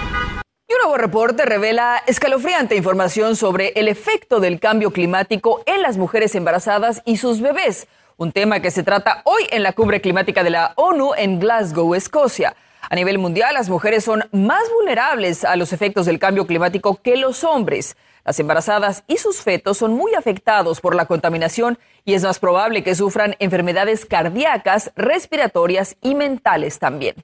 Y 0.67 0.73
un 0.73 0.79
nuevo 0.79 0.97
reporte 0.97 1.45
revela 1.45 2.01
escalofriante 2.07 2.75
información 2.75 3.35
sobre 3.35 3.73
el 3.75 3.87
efecto 3.87 4.39
del 4.39 4.59
cambio 4.59 4.89
climático 4.89 5.61
en 5.67 5.83
las 5.83 5.97
mujeres 5.97 6.33
embarazadas 6.33 7.03
y 7.05 7.17
sus 7.17 7.39
bebés, 7.39 7.87
un 8.17 8.31
tema 8.31 8.61
que 8.61 8.71
se 8.71 8.81
trata 8.81 9.21
hoy 9.25 9.43
en 9.51 9.61
la 9.61 9.73
cumbre 9.73 10.01
climática 10.01 10.43
de 10.43 10.49
la 10.49 10.73
ONU 10.77 11.11
en 11.15 11.39
Glasgow, 11.39 11.93
Escocia. 11.93 12.55
A 12.89 12.95
nivel 12.95 13.19
mundial, 13.19 13.53
las 13.53 13.69
mujeres 13.69 14.03
son 14.03 14.23
más 14.31 14.63
vulnerables 14.75 15.45
a 15.45 15.55
los 15.55 15.71
efectos 15.71 16.07
del 16.07 16.17
cambio 16.17 16.47
climático 16.47 16.99
que 17.01 17.15
los 17.15 17.43
hombres. 17.43 17.95
Las 18.25 18.39
embarazadas 18.39 19.03
y 19.07 19.17
sus 19.17 19.41
fetos 19.41 19.77
son 19.77 19.93
muy 19.93 20.13
afectados 20.15 20.81
por 20.81 20.95
la 20.95 21.05
contaminación 21.05 21.79
y 22.05 22.13
es 22.13 22.23
más 22.23 22.39
probable 22.39 22.83
que 22.83 22.95
sufran 22.95 23.35
enfermedades 23.39 24.05
cardíacas, 24.05 24.91
respiratorias 24.95 25.97
y 26.01 26.15
mentales 26.15 26.79
también. 26.79 27.15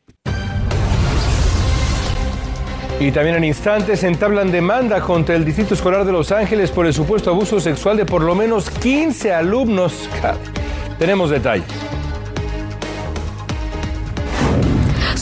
Y 2.99 3.11
también 3.11 3.35
en 3.35 3.43
instantes 3.43 4.03
entablan 4.03 4.51
demanda 4.51 5.01
contra 5.01 5.35
el 5.35 5.45
Distrito 5.45 5.75
Escolar 5.75 6.03
de 6.03 6.11
Los 6.11 6.31
Ángeles 6.31 6.71
por 6.71 6.87
el 6.87 6.93
supuesto 6.93 7.29
abuso 7.29 7.59
sexual 7.59 7.95
de 7.95 8.05
por 8.05 8.23
lo 8.23 8.33
menos 8.33 8.71
15 8.71 9.33
alumnos. 9.33 10.09
Tenemos 10.97 11.29
detalles. 11.29 11.67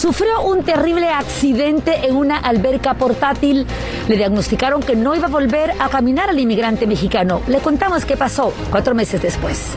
Sufrió 0.06 0.44
un 0.44 0.64
terrible 0.64 1.10
accidente 1.10 2.06
en 2.06 2.16
una 2.16 2.38
alberca 2.38 2.94
portátil. 2.94 3.66
Le 4.08 4.16
diagnosticaron 4.16 4.84
que 4.84 4.96
no 4.96 5.16
iba 5.16 5.26
a 5.26 5.32
volver 5.32 5.72
a 5.80 5.90
caminar 5.90 6.30
al 6.30 6.38
inmigrante 6.38 6.86
mexicano. 6.86 7.42
Le 7.48 7.58
contamos 7.58 8.06
qué 8.06 8.16
pasó 8.16 8.54
cuatro 8.70 8.94
meses 8.94 9.20
después. 9.24 9.72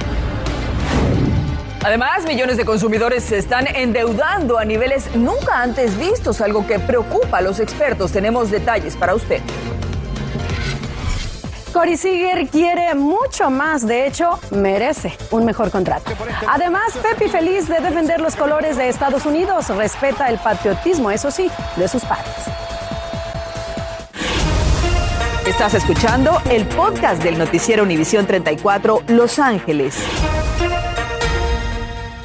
Además, 1.83 2.27
millones 2.27 2.59
de 2.59 2.67
consumidores 2.67 3.25
se 3.25 3.39
están 3.39 3.69
endeudando 3.75 4.59
a 4.59 4.67
niveles 4.67 5.15
nunca 5.15 5.63
antes 5.63 5.99
vistos, 5.99 6.43
algo 6.43 6.67
que 6.67 6.79
preocupa 6.79 7.39
a 7.39 7.41
los 7.41 7.59
expertos. 7.59 8.13
Tenemos 8.13 8.51
detalles 8.51 8.97
para 8.97 9.15
usted. 9.15 9.41
Cory 11.79 11.97
Seager 11.97 12.49
quiere 12.49 12.93
mucho 12.97 13.51
más, 13.51 13.87
de 13.87 14.09
hecho, 14.09 14.41
merece 14.51 15.17
un 15.31 15.45
mejor 15.45 15.71
contrato. 15.71 16.11
Además, 16.49 16.99
Pepe 17.01 17.29
feliz 17.29 17.69
de 17.69 17.79
defender 17.79 18.21
los 18.21 18.35
colores 18.35 18.77
de 18.77 18.89
Estados 18.89 19.25
Unidos, 19.25 19.69
respeta 19.69 20.29
el 20.29 20.39
patriotismo, 20.39 21.09
eso 21.13 21.31
sí, 21.31 21.49
de 21.77 21.87
sus 21.87 22.05
padres. 22.05 22.35
Estás 25.47 25.75
escuchando 25.75 26.43
el 26.51 26.67
podcast 26.67 27.23
del 27.23 27.39
noticiero 27.39 27.85
Univisión 27.85 28.27
34 28.27 29.05
Los 29.07 29.39
Ángeles. 29.39 29.95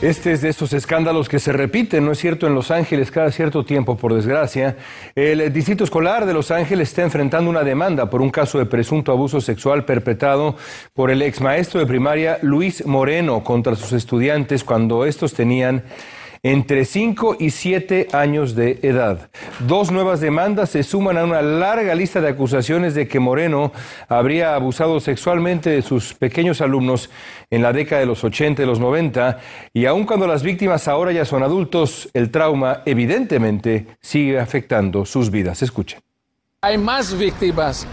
Este 0.03 0.33
es 0.33 0.41
de 0.41 0.49
estos 0.49 0.73
escándalos 0.73 1.29
que 1.29 1.39
se 1.39 1.53
repiten, 1.53 2.03
¿no 2.03 2.11
es 2.11 2.19
cierto?, 2.19 2.45
en 2.45 2.53
Los 2.53 2.71
Ángeles 2.71 3.09
cada 3.09 3.31
cierto 3.31 3.63
tiempo, 3.63 3.95
por 3.95 4.13
desgracia. 4.13 4.75
El 5.15 5.53
Distrito 5.53 5.85
Escolar 5.85 6.25
de 6.25 6.33
Los 6.33 6.51
Ángeles 6.51 6.89
está 6.89 7.03
enfrentando 7.03 7.49
una 7.49 7.63
demanda 7.63 8.09
por 8.09 8.21
un 8.21 8.29
caso 8.29 8.59
de 8.59 8.65
presunto 8.65 9.13
abuso 9.13 9.39
sexual 9.39 9.85
perpetrado 9.85 10.57
por 10.93 11.09
el 11.09 11.21
ex 11.21 11.39
maestro 11.39 11.79
de 11.79 11.85
primaria 11.85 12.37
Luis 12.41 12.85
Moreno 12.85 13.45
contra 13.45 13.77
sus 13.77 13.93
estudiantes 13.93 14.65
cuando 14.65 15.05
estos 15.05 15.33
tenían 15.33 15.83
entre 16.43 16.83
5 16.83 17.37
y 17.39 17.51
7 17.51 18.09
años 18.11 18.53
de 18.53 18.79
edad. 18.83 19.29
Dos 19.65 19.91
nuevas 19.91 20.19
demandas 20.19 20.71
se 20.71 20.83
suman 20.83 21.17
a 21.17 21.23
una 21.23 21.41
larga 21.41 21.95
lista 21.95 22.19
de 22.19 22.27
acusaciones 22.27 22.95
de 22.95 23.07
que 23.07 23.21
Moreno 23.21 23.71
habría 24.09 24.53
abusado 24.53 24.99
sexualmente 24.99 25.69
de 25.69 25.81
sus 25.81 26.13
pequeños 26.13 26.59
alumnos 26.59 27.09
en 27.49 27.61
la 27.61 27.71
década 27.71 28.01
de 28.01 28.07
los 28.07 28.25
80 28.25 28.61
y 28.61 28.65
los 28.65 28.81
90, 28.81 29.39
y 29.73 29.85
aun 29.85 30.05
cuando 30.05 30.27
las 30.27 30.43
víctimas 30.43 30.89
ahora 30.89 31.13
ya 31.13 31.23
son 31.23 31.43
adultos, 31.43 32.09
el 32.13 32.29
trauma 32.29 32.81
evidentemente 32.85 33.87
sigue 34.01 34.37
afectando 34.37 35.05
sus 35.05 35.31
vidas. 35.31 35.61
Escuchen. 35.61 36.01
Hay 36.61 36.77
más 36.77 37.17
víctimas, 37.17 37.87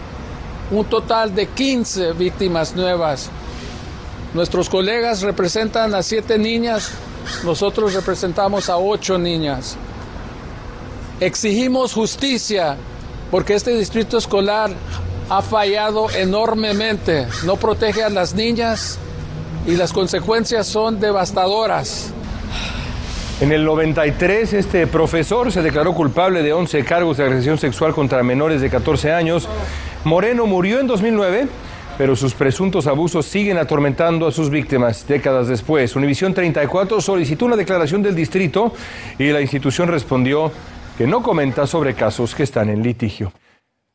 un 0.71 0.83
total 0.85 1.33
de 1.33 1.45
15 1.47 2.13
víctimas 2.13 2.75
nuevas. 2.75 3.29
Nuestros 4.33 4.69
colegas 4.69 5.21
representan 5.21 5.93
a 5.93 6.03
siete 6.03 6.37
niñas 6.37 6.97
nosotros 7.43 7.93
representamos 7.93 8.69
a 8.69 8.77
ocho 8.77 9.17
niñas. 9.17 9.77
Exigimos 11.19 11.93
justicia 11.93 12.77
porque 13.29 13.53
este 13.53 13.75
distrito 13.75 14.17
escolar 14.17 14.71
ha 15.29 15.41
fallado 15.41 16.09
enormemente. 16.11 17.27
No 17.45 17.55
protege 17.55 18.03
a 18.03 18.09
las 18.09 18.33
niñas 18.33 18.99
y 19.65 19.75
las 19.75 19.93
consecuencias 19.93 20.67
son 20.67 20.99
devastadoras. 20.99 22.11
En 23.39 23.51
el 23.51 23.65
93, 23.65 24.53
este 24.53 24.85
profesor 24.85 25.51
se 25.51 25.61
declaró 25.63 25.95
culpable 25.95 26.43
de 26.43 26.53
11 26.53 26.83
cargos 26.83 27.17
de 27.17 27.23
agresión 27.23 27.57
sexual 27.57 27.93
contra 27.93 28.21
menores 28.21 28.61
de 28.61 28.69
14 28.69 29.11
años. 29.13 29.47
Moreno 30.03 30.45
murió 30.45 30.79
en 30.79 30.87
2009 30.87 31.47
pero 32.01 32.15
sus 32.15 32.33
presuntos 32.33 32.87
abusos 32.87 33.27
siguen 33.27 33.59
atormentando 33.59 34.25
a 34.25 34.31
sus 34.31 34.49
víctimas 34.49 35.07
décadas 35.07 35.47
después. 35.47 35.95
Univisión 35.95 36.33
34 36.33 36.99
solicitó 36.99 37.45
una 37.45 37.55
declaración 37.55 38.01
del 38.01 38.15
distrito 38.15 38.73
y 39.19 39.29
la 39.29 39.39
institución 39.39 39.87
respondió 39.87 40.51
que 40.97 41.05
no 41.05 41.21
comenta 41.21 41.67
sobre 41.67 41.93
casos 41.93 42.33
que 42.33 42.41
están 42.41 42.71
en 42.71 42.81
litigio. 42.81 43.31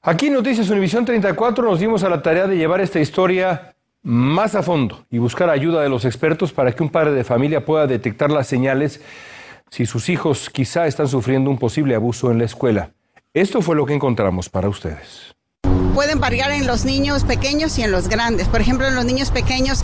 Aquí 0.02 0.28
en 0.28 0.34
Noticias 0.34 0.70
Univisión 0.70 1.04
34 1.04 1.64
nos 1.68 1.80
dimos 1.80 2.04
a 2.04 2.08
la 2.08 2.22
tarea 2.22 2.46
de 2.46 2.56
llevar 2.56 2.80
esta 2.80 3.00
historia 3.00 3.74
más 4.04 4.54
a 4.54 4.62
fondo 4.62 5.04
y 5.10 5.18
buscar 5.18 5.50
ayuda 5.50 5.82
de 5.82 5.88
los 5.88 6.04
expertos 6.04 6.52
para 6.52 6.70
que 6.70 6.84
un 6.84 6.90
padre 6.90 7.10
de 7.10 7.24
familia 7.24 7.64
pueda 7.64 7.88
detectar 7.88 8.30
las 8.30 8.46
señales 8.46 9.00
si 9.68 9.84
sus 9.84 10.08
hijos 10.10 10.48
quizá 10.48 10.86
están 10.86 11.08
sufriendo 11.08 11.50
un 11.50 11.58
posible 11.58 11.96
abuso 11.96 12.30
en 12.30 12.38
la 12.38 12.44
escuela. 12.44 12.90
Esto 13.34 13.62
fue 13.62 13.74
lo 13.74 13.84
que 13.84 13.94
encontramos 13.94 14.48
para 14.48 14.68
ustedes 14.68 15.35
pueden 15.96 16.20
variar 16.20 16.50
en 16.50 16.66
los 16.66 16.84
niños 16.84 17.24
pequeños 17.24 17.78
y 17.78 17.82
en 17.82 17.90
los 17.90 18.08
grandes. 18.08 18.48
Por 18.48 18.60
ejemplo, 18.60 18.86
en 18.86 18.94
los 18.94 19.06
niños 19.06 19.30
pequeños 19.30 19.82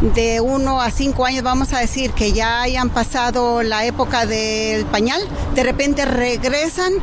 de 0.00 0.40
1 0.40 0.80
a 0.80 0.90
5 0.90 1.26
años, 1.26 1.42
vamos 1.42 1.74
a 1.74 1.80
decir 1.80 2.12
que 2.12 2.32
ya 2.32 2.62
hayan 2.62 2.88
pasado 2.88 3.62
la 3.62 3.84
época 3.84 4.24
del 4.24 4.86
pañal, 4.86 5.20
de 5.54 5.62
repente 5.62 6.06
regresan 6.06 6.94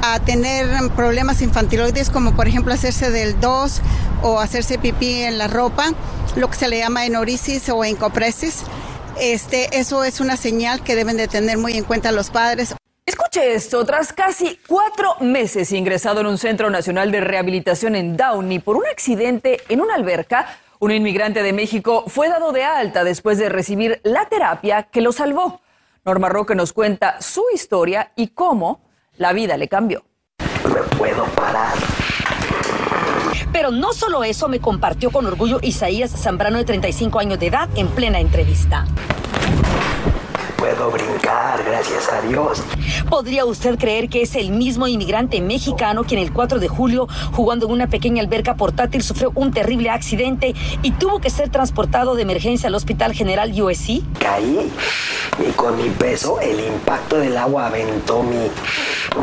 a 0.00 0.18
tener 0.18 0.66
problemas 0.92 1.42
infantiloides 1.42 2.08
como 2.08 2.34
por 2.34 2.48
ejemplo 2.48 2.72
hacerse 2.72 3.10
del 3.10 3.38
2 3.38 3.82
o 4.22 4.40
hacerse 4.40 4.78
pipí 4.78 5.20
en 5.20 5.36
la 5.36 5.48
ropa, 5.48 5.92
lo 6.36 6.48
que 6.48 6.56
se 6.56 6.68
le 6.68 6.78
llama 6.78 7.04
enorisis 7.04 7.68
o 7.68 7.84
encopresis. 7.84 8.62
Este, 9.20 9.78
eso 9.78 10.04
es 10.04 10.20
una 10.20 10.38
señal 10.38 10.82
que 10.82 10.96
deben 10.96 11.18
de 11.18 11.28
tener 11.28 11.58
muy 11.58 11.74
en 11.74 11.84
cuenta 11.84 12.12
los 12.12 12.30
padres. 12.30 12.74
Escuche 13.10 13.54
esto, 13.54 13.84
tras 13.84 14.12
casi 14.12 14.60
cuatro 14.68 15.16
meses 15.18 15.72
ingresado 15.72 16.20
en 16.20 16.26
un 16.26 16.38
centro 16.38 16.70
nacional 16.70 17.10
de 17.10 17.20
rehabilitación 17.20 17.96
en 17.96 18.16
Downey 18.16 18.60
por 18.60 18.76
un 18.76 18.86
accidente 18.86 19.60
en 19.68 19.80
una 19.80 19.96
alberca, 19.96 20.46
un 20.78 20.92
inmigrante 20.92 21.42
de 21.42 21.52
México 21.52 22.04
fue 22.06 22.28
dado 22.28 22.52
de 22.52 22.62
alta 22.62 23.02
después 23.02 23.36
de 23.36 23.48
recibir 23.48 24.00
la 24.04 24.26
terapia 24.26 24.84
que 24.84 25.00
lo 25.00 25.10
salvó. 25.10 25.60
Norma 26.04 26.28
Roque 26.28 26.54
nos 26.54 26.72
cuenta 26.72 27.20
su 27.20 27.42
historia 27.52 28.12
y 28.14 28.28
cómo 28.28 28.80
la 29.16 29.32
vida 29.32 29.56
le 29.56 29.66
cambió. 29.66 30.04
Me 30.72 30.96
puedo 30.96 31.24
parar. 31.34 31.74
Pero 33.52 33.72
no 33.72 33.92
solo 33.92 34.22
eso 34.22 34.46
me 34.46 34.60
compartió 34.60 35.10
con 35.10 35.26
orgullo 35.26 35.58
Isaías 35.62 36.12
Zambrano 36.12 36.58
de 36.58 36.64
35 36.64 37.18
años 37.18 37.40
de 37.40 37.48
edad 37.48 37.68
en 37.74 37.88
plena 37.88 38.20
entrevista 38.20 38.86
gracias 42.00 42.24
a 42.24 42.26
Dios. 42.26 42.62
¿Podría 43.08 43.44
usted 43.44 43.78
creer 43.78 44.08
que 44.08 44.22
es 44.22 44.34
el 44.34 44.50
mismo 44.50 44.86
inmigrante 44.86 45.40
mexicano 45.40 46.04
quien 46.04 46.20
el 46.20 46.32
4 46.32 46.58
de 46.58 46.68
julio, 46.68 47.08
jugando 47.32 47.66
en 47.66 47.72
una 47.72 47.86
pequeña 47.88 48.22
alberca 48.22 48.54
portátil, 48.54 49.02
sufrió 49.02 49.32
un 49.34 49.52
terrible 49.52 49.90
accidente 49.90 50.54
y 50.82 50.92
tuvo 50.92 51.20
que 51.20 51.30
ser 51.30 51.50
transportado 51.50 52.14
de 52.14 52.22
emergencia 52.22 52.68
al 52.68 52.74
Hospital 52.74 53.12
General 53.12 53.50
USC? 53.50 54.02
Caí 54.18 54.70
y 55.38 55.50
con 55.52 55.76
mi 55.76 55.90
peso 55.90 56.40
el 56.40 56.60
impacto 56.60 57.18
del 57.18 57.36
agua 57.36 57.66
aventó 57.66 58.22
mi, 58.22 58.50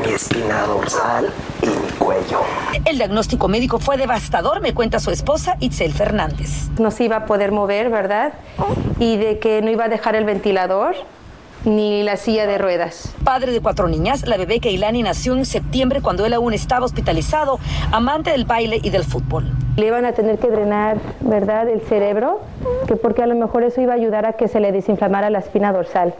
mi 0.03 0.13
espina 0.13 0.63
dorsal 0.63 1.33
y 1.61 1.67
mi 1.67 1.91
cuello. 1.97 2.41
El 2.85 2.97
diagnóstico 2.97 3.47
médico 3.47 3.79
fue 3.79 3.97
devastador, 3.97 4.61
me 4.61 4.73
cuenta 4.73 4.99
su 4.99 5.11
esposa 5.11 5.57
Itzel 5.59 5.93
Fernández. 5.93 6.69
No 6.79 6.91
se 6.91 7.05
iba 7.05 7.17
a 7.17 7.25
poder 7.25 7.51
mover, 7.51 7.89
¿verdad? 7.89 8.33
Y 8.99 9.17
de 9.17 9.39
que 9.39 9.61
no 9.61 9.71
iba 9.71 9.85
a 9.85 9.89
dejar 9.89 10.15
el 10.15 10.25
ventilador 10.25 10.95
ni 11.67 12.01
la 12.03 12.17
silla 12.17 12.47
de 12.47 12.57
ruedas. 12.57 13.13
Padre 13.23 13.51
de 13.51 13.61
cuatro 13.61 13.87
niñas, 13.87 14.25
la 14.25 14.37
bebé 14.37 14.59
Keilani 14.59 15.03
nació 15.03 15.35
en 15.35 15.45
septiembre 15.45 16.01
cuando 16.01 16.25
él 16.25 16.33
aún 16.33 16.53
estaba 16.53 16.85
hospitalizado, 16.85 17.59
amante 17.91 18.31
del 18.31 18.45
baile 18.45 18.79
y 18.81 18.89
del 18.89 19.03
fútbol. 19.03 19.51
Le 19.77 19.85
iban 19.85 20.05
a 20.05 20.13
tener 20.13 20.39
que 20.39 20.47
drenar, 20.47 20.97
¿verdad?, 21.21 21.69
el 21.69 21.81
cerebro, 21.81 22.41
que 22.87 22.95
porque 22.95 23.21
a 23.21 23.27
lo 23.27 23.35
mejor 23.35 23.63
eso 23.63 23.79
iba 23.79 23.93
a 23.93 23.95
ayudar 23.95 24.25
a 24.25 24.33
que 24.33 24.47
se 24.47 24.59
le 24.59 24.71
desinflamara 24.71 25.29
la 25.29 25.37
espina 25.37 25.71
dorsal. 25.71 26.15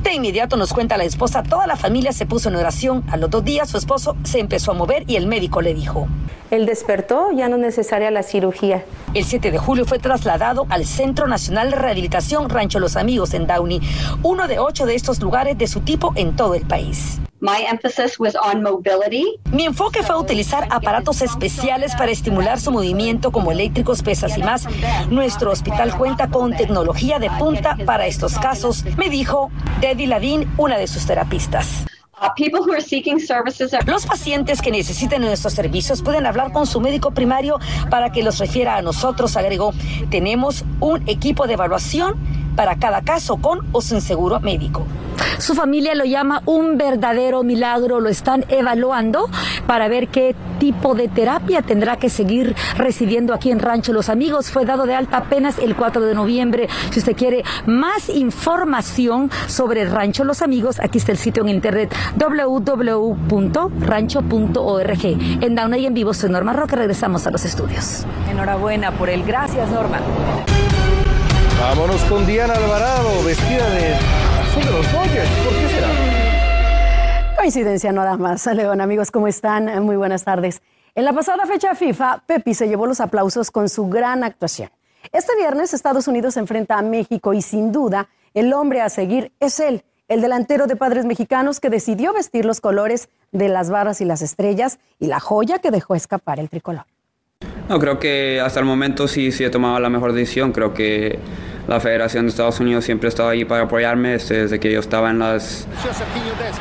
De 0.00 0.14
inmediato 0.14 0.56
nos 0.56 0.72
cuenta 0.72 0.96
la 0.96 1.04
esposa, 1.04 1.42
toda 1.42 1.66
la 1.66 1.76
familia 1.76 2.12
se 2.12 2.24
puso 2.24 2.48
en 2.48 2.56
oración. 2.56 3.04
A 3.10 3.18
los 3.18 3.28
dos 3.28 3.44
días 3.44 3.68
su 3.68 3.76
esposo 3.76 4.16
se 4.24 4.40
empezó 4.40 4.70
a 4.72 4.74
mover 4.74 5.04
y 5.06 5.16
el 5.16 5.26
médico 5.26 5.60
le 5.60 5.74
dijo. 5.74 6.08
Él 6.50 6.66
despertó, 6.66 7.30
ya 7.32 7.48
no 7.48 7.56
es 7.56 7.62
necesaria 7.62 8.10
la 8.10 8.22
cirugía. 8.22 8.84
El 9.14 9.24
7 9.24 9.50
de 9.50 9.58
julio 9.58 9.84
fue 9.84 9.98
trasladado 9.98 10.66
al 10.70 10.86
Centro 10.86 11.26
Nacional 11.26 11.70
de 11.70 11.76
Rehabilitación 11.76 12.48
Rancho 12.48 12.78
Los 12.78 12.96
Amigos 12.96 13.34
en 13.34 13.46
Downey, 13.46 13.80
uno 14.22 14.48
de 14.48 14.58
ocho 14.58 14.86
de 14.86 14.94
estos 14.94 15.20
lugares 15.20 15.56
de 15.58 15.66
su 15.66 15.80
tipo 15.80 16.12
en 16.14 16.34
todo 16.34 16.54
el 16.54 16.66
país. 16.66 17.21
Mi 19.50 19.64
enfoque 19.64 20.04
fue 20.04 20.16
utilizar 20.16 20.68
aparatos 20.70 21.22
especiales 21.22 21.92
para 21.96 22.12
estimular 22.12 22.60
su 22.60 22.70
movimiento 22.70 23.32
como 23.32 23.50
eléctricos, 23.50 24.00
pesas 24.04 24.38
y 24.38 24.44
más. 24.44 24.68
Nuestro 25.10 25.50
hospital 25.50 25.98
cuenta 25.98 26.28
con 26.28 26.56
tecnología 26.56 27.18
de 27.18 27.30
punta 27.30 27.76
para 27.84 28.06
estos 28.06 28.38
casos, 28.38 28.84
me 28.96 29.10
dijo 29.10 29.50
Debbie 29.80 30.06
Ladin, 30.06 30.48
una 30.56 30.78
de 30.78 30.86
sus 30.86 31.04
terapistas. 31.04 31.84
Los 33.86 34.06
pacientes 34.06 34.62
que 34.62 34.70
necesiten 34.70 35.22
nuestros 35.22 35.52
servicios 35.52 36.00
pueden 36.00 36.26
hablar 36.26 36.52
con 36.52 36.68
su 36.68 36.80
médico 36.80 37.10
primario 37.10 37.58
para 37.90 38.12
que 38.12 38.22
los 38.22 38.38
refiera 38.38 38.76
a 38.76 38.82
nosotros, 38.82 39.36
agregó. 39.36 39.74
Tenemos 40.10 40.64
un 40.78 41.02
equipo 41.08 41.48
de 41.48 41.54
evaluación 41.54 42.14
para 42.54 42.76
cada 42.76 43.02
caso 43.02 43.38
con 43.38 43.66
o 43.72 43.80
sin 43.80 44.00
seguro 44.00 44.38
médico. 44.38 44.86
Su 45.38 45.54
familia 45.54 45.94
lo 45.94 46.04
llama 46.04 46.42
un 46.46 46.78
verdadero 46.78 47.42
milagro, 47.42 48.00
lo 48.00 48.08
están 48.08 48.44
evaluando 48.48 49.28
para 49.66 49.88
ver 49.88 50.08
qué 50.08 50.34
tipo 50.58 50.94
de 50.94 51.08
terapia 51.08 51.62
tendrá 51.62 51.96
que 51.96 52.08
seguir 52.08 52.54
recibiendo 52.76 53.34
aquí 53.34 53.50
en 53.50 53.58
Rancho 53.58 53.92
Los 53.92 54.08
Amigos. 54.08 54.50
Fue 54.50 54.64
dado 54.64 54.86
de 54.86 54.94
alta 54.94 55.16
apenas 55.18 55.58
el 55.58 55.74
4 55.74 56.02
de 56.02 56.14
noviembre. 56.14 56.68
Si 56.90 57.00
usted 57.00 57.16
quiere 57.16 57.42
más 57.66 58.08
información 58.08 59.30
sobre 59.48 59.84
Rancho 59.84 60.24
Los 60.24 60.42
Amigos, 60.42 60.78
aquí 60.80 60.98
está 60.98 61.12
el 61.12 61.18
sitio 61.18 61.42
en 61.42 61.48
internet 61.48 61.94
www.rancho.org. 62.16 63.44
En 65.40 65.54
Downey 65.54 65.82
y 65.82 65.86
en 65.86 65.94
vivo 65.94 66.14
soy 66.14 66.30
Norma 66.30 66.52
Roque, 66.52 66.76
regresamos 66.76 67.26
a 67.26 67.30
los 67.30 67.44
estudios. 67.44 68.06
Enhorabuena 68.30 68.92
por 68.92 69.10
el 69.10 69.24
gracias, 69.24 69.68
Norma. 69.70 70.00
Vámonos 71.60 72.00
con 72.02 72.26
Diana 72.26 72.54
Alvarado, 72.54 73.24
vestida 73.24 73.68
de 73.70 73.96
azul 74.52 74.64
de 74.64 74.70
los 74.70 74.92
Dodgers. 74.92 75.30
¿Por 75.44 75.54
qué 75.54 75.68
será? 75.68 77.34
Coincidencia 77.36 77.92
nada 77.92 78.16
más. 78.16 78.46
León, 78.46 78.80
amigos, 78.80 79.10
¿cómo 79.10 79.26
están? 79.26 79.82
Muy 79.82 79.96
buenas 79.96 80.24
tardes. 80.24 80.62
En 80.94 81.04
la 81.04 81.12
pasada 81.12 81.46
fecha 81.46 81.74
FIFA, 81.74 82.24
Pepi 82.26 82.52
se 82.52 82.68
llevó 82.68 82.86
los 82.86 83.00
aplausos 83.00 83.50
con 83.50 83.68
su 83.68 83.88
gran 83.88 84.24
actuación. 84.24 84.68
Este 85.10 85.34
viernes 85.36 85.72
Estados 85.72 86.06
Unidos 86.06 86.34
se 86.34 86.40
enfrenta 86.40 86.78
a 86.78 86.82
México 86.82 87.32
y 87.32 87.40
sin 87.40 87.72
duda 87.72 88.08
el 88.34 88.52
hombre 88.52 88.82
a 88.82 88.90
seguir 88.90 89.32
es 89.40 89.58
él, 89.58 89.84
el 90.08 90.20
delantero 90.20 90.66
de 90.66 90.76
padres 90.76 91.06
mexicanos 91.06 91.58
que 91.58 91.70
decidió 91.70 92.12
vestir 92.12 92.44
los 92.44 92.60
colores 92.60 93.08
de 93.32 93.48
las 93.48 93.70
barras 93.70 94.00
y 94.00 94.04
las 94.04 94.20
estrellas 94.20 94.78
y 94.98 95.06
la 95.06 95.18
joya 95.18 95.60
que 95.60 95.70
dejó 95.70 95.94
escapar 95.94 96.38
el 96.38 96.50
tricolor. 96.50 96.84
No, 97.68 97.78
creo 97.78 97.98
que 97.98 98.40
hasta 98.40 98.60
el 98.60 98.66
momento 98.66 99.08
sí, 99.08 99.32
sí 99.32 99.44
he 99.44 99.50
tomado 99.50 99.80
la 99.80 99.88
mejor 99.88 100.12
decisión. 100.12 100.52
Creo 100.52 100.74
que 100.74 101.18
la 101.68 101.80
Federación 101.80 102.24
de 102.24 102.30
Estados 102.30 102.58
Unidos 102.60 102.84
siempre 102.84 103.06
ha 103.06 103.10
estado 103.10 103.28
ahí 103.28 103.44
para 103.44 103.64
apoyarme 103.64 104.14
este, 104.14 104.42
desde 104.42 104.58
que 104.58 104.72
yo 104.72 104.80
estaba 104.80 105.10
en 105.10 105.18
las... 105.20 105.66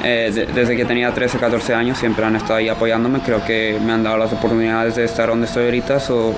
Eh, 0.03 0.47
desde 0.53 0.75
que 0.75 0.85
tenía 0.85 1.13
13, 1.13 1.37
14 1.37 1.73
años 1.73 1.97
siempre 1.97 2.25
han 2.25 2.35
estado 2.35 2.55
ahí 2.55 2.69
apoyándome. 2.69 3.19
Creo 3.21 3.43
que 3.45 3.79
me 3.83 3.93
han 3.93 4.03
dado 4.03 4.17
las 4.17 4.31
oportunidades 4.31 4.95
de 4.95 5.05
estar 5.05 5.29
donde 5.29 5.47
estoy 5.47 5.65
ahorita. 5.65 5.99
So, 5.99 6.35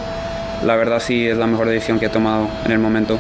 la 0.64 0.76
verdad 0.76 1.00
sí 1.00 1.28
es 1.28 1.38
la 1.38 1.48
mejor 1.48 1.68
decisión 1.68 2.00
que 2.00 2.06
he 2.06 2.10
tomado 2.10 2.48
en 2.66 2.72
el 2.72 2.80
momento. 2.80 3.20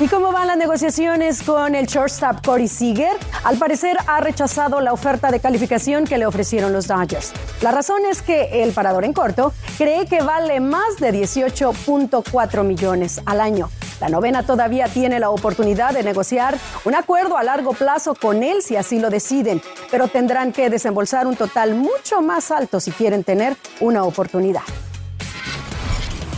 ¿Y 0.00 0.08
cómo 0.08 0.32
van 0.32 0.48
las 0.48 0.56
negociaciones 0.56 1.40
con 1.44 1.76
el 1.76 1.86
shortstop 1.86 2.44
Corey 2.44 2.66
Seager? 2.66 3.16
Al 3.44 3.58
parecer 3.58 3.96
ha 4.08 4.20
rechazado 4.20 4.80
la 4.80 4.92
oferta 4.92 5.30
de 5.30 5.38
calificación 5.38 6.04
que 6.04 6.18
le 6.18 6.26
ofrecieron 6.26 6.72
los 6.72 6.88
Dodgers. 6.88 7.32
La 7.62 7.70
razón 7.70 8.04
es 8.10 8.20
que 8.20 8.64
el 8.64 8.72
parador 8.72 9.04
en 9.04 9.12
corto 9.12 9.52
cree 9.78 10.06
que 10.06 10.20
vale 10.20 10.58
más 10.58 10.96
de 10.98 11.12
18.4 11.12 12.64
millones 12.64 13.20
al 13.24 13.40
año. 13.40 13.70
La 14.00 14.08
novena 14.08 14.42
todavía 14.42 14.88
tiene 14.88 15.20
la 15.20 15.30
oportunidad 15.30 15.92
de 15.92 16.02
negociar 16.02 16.58
un 16.84 16.96
acuerdo 16.96 17.36
a 17.36 17.44
largo 17.44 17.72
plazo 17.72 18.16
con 18.16 18.42
él 18.42 18.62
si 18.62 18.74
así 18.74 18.98
lo 18.98 19.10
deciden, 19.10 19.62
pero 19.92 20.08
tendrán 20.08 20.50
que 20.50 20.70
desembolsar 20.70 21.28
un 21.28 21.36
total 21.36 21.76
mucho 21.76 22.20
más 22.20 22.50
alto 22.50 22.80
si 22.80 22.90
quieren 22.90 23.22
tener 23.22 23.56
una 23.78 24.02
oportunidad. 24.02 24.62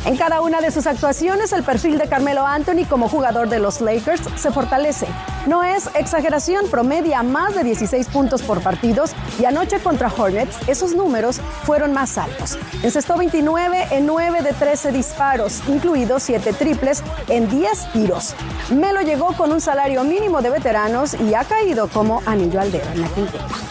En 0.06 0.16
cada 0.16 0.40
una 0.40 0.60
de 0.60 0.70
sus 0.70 0.86
actuaciones, 0.86 1.52
el 1.52 1.64
perfil 1.64 1.98
de 1.98 2.08
Carmelo 2.08 2.46
Anthony 2.46 2.86
como 2.88 3.08
jugador 3.08 3.48
de 3.48 3.58
los 3.58 3.80
Lakers 3.80 4.20
se 4.36 4.52
fortalece. 4.52 5.08
No 5.48 5.64
es 5.64 5.90
exageración, 5.96 6.70
promedia 6.70 7.25
más 7.25 7.56
de 7.56 7.64
16 7.64 8.06
puntos 8.06 8.40
por 8.42 8.62
partidos 8.62 9.10
y 9.40 9.46
anoche 9.46 9.80
contra 9.80 10.06
Hornets 10.16 10.56
esos 10.68 10.94
números 10.94 11.40
fueron 11.64 11.92
más 11.92 12.18
altos. 12.18 12.56
Encestó 12.84 13.16
29 13.16 13.88
en 13.90 14.06
9 14.06 14.42
de 14.42 14.52
13 14.52 14.92
disparos, 14.92 15.60
incluidos 15.66 16.22
7 16.22 16.52
triples 16.52 17.02
en 17.28 17.50
10 17.50 17.92
tiros. 17.92 18.36
Melo 18.70 19.00
llegó 19.00 19.32
con 19.32 19.50
un 19.50 19.60
salario 19.60 20.04
mínimo 20.04 20.40
de 20.40 20.50
veteranos 20.50 21.14
y 21.14 21.34
ha 21.34 21.42
caído 21.42 21.88
como 21.88 22.22
anillo 22.26 22.60
al 22.60 22.70
dedo 22.70 22.88
en 22.92 23.00
la 23.00 23.08
quinteta. 23.08 23.65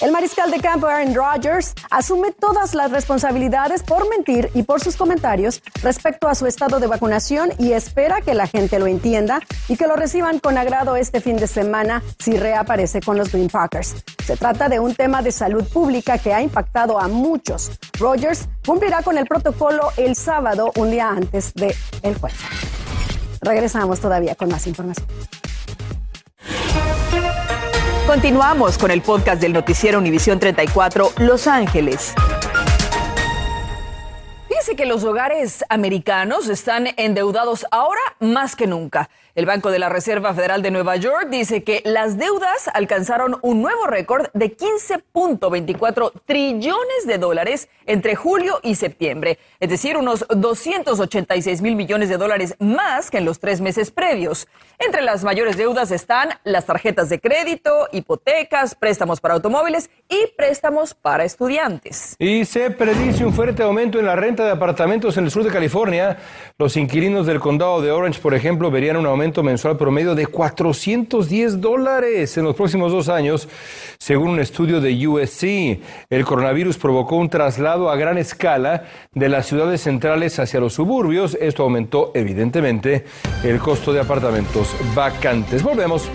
El 0.00 0.12
mariscal 0.12 0.50
de 0.50 0.60
campo 0.60 0.86
Aaron 0.86 1.14
Rodgers 1.14 1.74
asume 1.90 2.32
todas 2.32 2.74
las 2.74 2.90
responsabilidades 2.90 3.82
por 3.82 4.08
mentir 4.08 4.50
y 4.54 4.62
por 4.62 4.80
sus 4.80 4.96
comentarios 4.96 5.62
respecto 5.82 6.26
a 6.26 6.34
su 6.34 6.46
estado 6.46 6.80
de 6.80 6.86
vacunación 6.86 7.50
y 7.58 7.72
espera 7.72 8.22
que 8.22 8.32
la 8.32 8.46
gente 8.46 8.78
lo 8.78 8.86
entienda 8.86 9.40
y 9.68 9.76
que 9.76 9.86
lo 9.86 9.96
reciban 9.96 10.38
con 10.38 10.56
agrado 10.56 10.96
este 10.96 11.20
fin 11.20 11.36
de 11.36 11.46
semana 11.46 12.02
si 12.18 12.38
reaparece 12.38 13.02
con 13.02 13.18
los 13.18 13.30
Green 13.30 13.48
Packers. 13.48 13.96
Se 14.24 14.38
trata 14.38 14.70
de 14.70 14.80
un 14.80 14.94
tema 14.94 15.20
de 15.20 15.32
salud 15.32 15.64
pública 15.64 16.16
que 16.16 16.32
ha 16.32 16.40
impactado 16.40 16.98
a 16.98 17.06
muchos. 17.06 17.70
Rodgers 17.98 18.48
cumplirá 18.64 19.02
con 19.02 19.18
el 19.18 19.26
protocolo 19.26 19.90
el 19.98 20.16
sábado, 20.16 20.72
un 20.76 20.90
día 20.90 21.10
antes 21.10 21.52
del 21.52 21.74
el 22.02 22.14
juego. 22.14 22.36
Regresamos 23.42 24.00
todavía 24.00 24.34
con 24.34 24.48
más 24.48 24.66
información. 24.66 25.06
Continuamos 28.10 28.76
con 28.76 28.90
el 28.90 29.02
podcast 29.02 29.40
del 29.40 29.52
noticiero 29.52 29.96
Univisión 29.96 30.40
34 30.40 31.12
Los 31.18 31.46
Ángeles. 31.46 32.12
Fíjense 34.48 34.74
que 34.74 34.84
los 34.84 35.04
hogares 35.04 35.64
americanos 35.68 36.48
están 36.48 36.88
endeudados 36.96 37.64
ahora 37.70 38.00
más 38.18 38.56
que 38.56 38.66
nunca. 38.66 39.08
El 39.36 39.46
Banco 39.46 39.70
de 39.70 39.78
la 39.78 39.88
Reserva 39.88 40.34
Federal 40.34 40.60
de 40.60 40.72
Nueva 40.72 40.96
York 40.96 41.28
dice 41.30 41.62
que 41.62 41.82
las 41.84 42.18
deudas 42.18 42.68
alcanzaron 42.74 43.38
un 43.42 43.62
nuevo 43.62 43.86
récord 43.86 44.26
de 44.34 44.56
15.24 44.56 46.12
trillones 46.26 47.06
de 47.06 47.18
dólares 47.18 47.68
entre 47.86 48.16
julio 48.16 48.58
y 48.64 48.74
septiembre, 48.74 49.38
es 49.60 49.70
decir, 49.70 49.96
unos 49.96 50.26
286 50.28 51.62
mil 51.62 51.76
millones 51.76 52.08
de 52.08 52.16
dólares 52.16 52.56
más 52.58 53.10
que 53.10 53.18
en 53.18 53.24
los 53.24 53.38
tres 53.38 53.60
meses 53.60 53.92
previos. 53.92 54.48
Entre 54.78 55.02
las 55.02 55.22
mayores 55.22 55.56
deudas 55.56 55.90
están 55.90 56.30
las 56.42 56.66
tarjetas 56.66 57.08
de 57.08 57.20
crédito, 57.20 57.88
hipotecas, 57.92 58.74
préstamos 58.74 59.20
para 59.20 59.34
automóviles 59.34 59.90
y 60.08 60.26
préstamos 60.36 60.94
para 60.94 61.24
estudiantes. 61.24 62.16
Y 62.18 62.44
se 62.46 62.70
predice 62.70 63.24
un 63.24 63.32
fuerte 63.32 63.62
aumento 63.62 63.98
en 63.98 64.06
la 64.06 64.16
renta 64.16 64.44
de 64.44 64.50
apartamentos 64.50 65.16
en 65.18 65.24
el 65.24 65.30
sur 65.30 65.44
de 65.44 65.50
California. 65.50 66.18
Los 66.58 66.76
inquilinos 66.76 67.26
del 67.26 67.40
condado 67.40 67.82
de 67.82 67.90
Orange, 67.90 68.20
por 68.20 68.34
ejemplo, 68.34 68.70
verían 68.70 68.96
un 68.96 69.06
mensual 69.38 69.76
promedio 69.76 70.14
de 70.14 70.26
410 70.26 71.60
dólares 71.60 72.36
en 72.36 72.44
los 72.44 72.56
próximos 72.56 72.90
dos 72.90 73.08
años, 73.08 73.48
según 73.98 74.30
un 74.30 74.40
estudio 74.40 74.80
de 74.80 75.06
USC. 75.06 75.80
El 76.10 76.24
coronavirus 76.24 76.76
provocó 76.76 77.16
un 77.16 77.30
traslado 77.30 77.90
a 77.90 77.96
gran 77.96 78.18
escala 78.18 78.84
de 79.14 79.28
las 79.28 79.46
ciudades 79.46 79.80
centrales 79.80 80.38
hacia 80.38 80.60
los 80.60 80.74
suburbios. 80.74 81.38
Esto 81.40 81.62
aumentó 81.62 82.10
evidentemente 82.14 83.04
el 83.44 83.60
costo 83.60 83.92
de 83.92 84.00
apartamentos 84.00 84.74
vacantes. 84.94 85.62
Volvemos. 85.62 86.10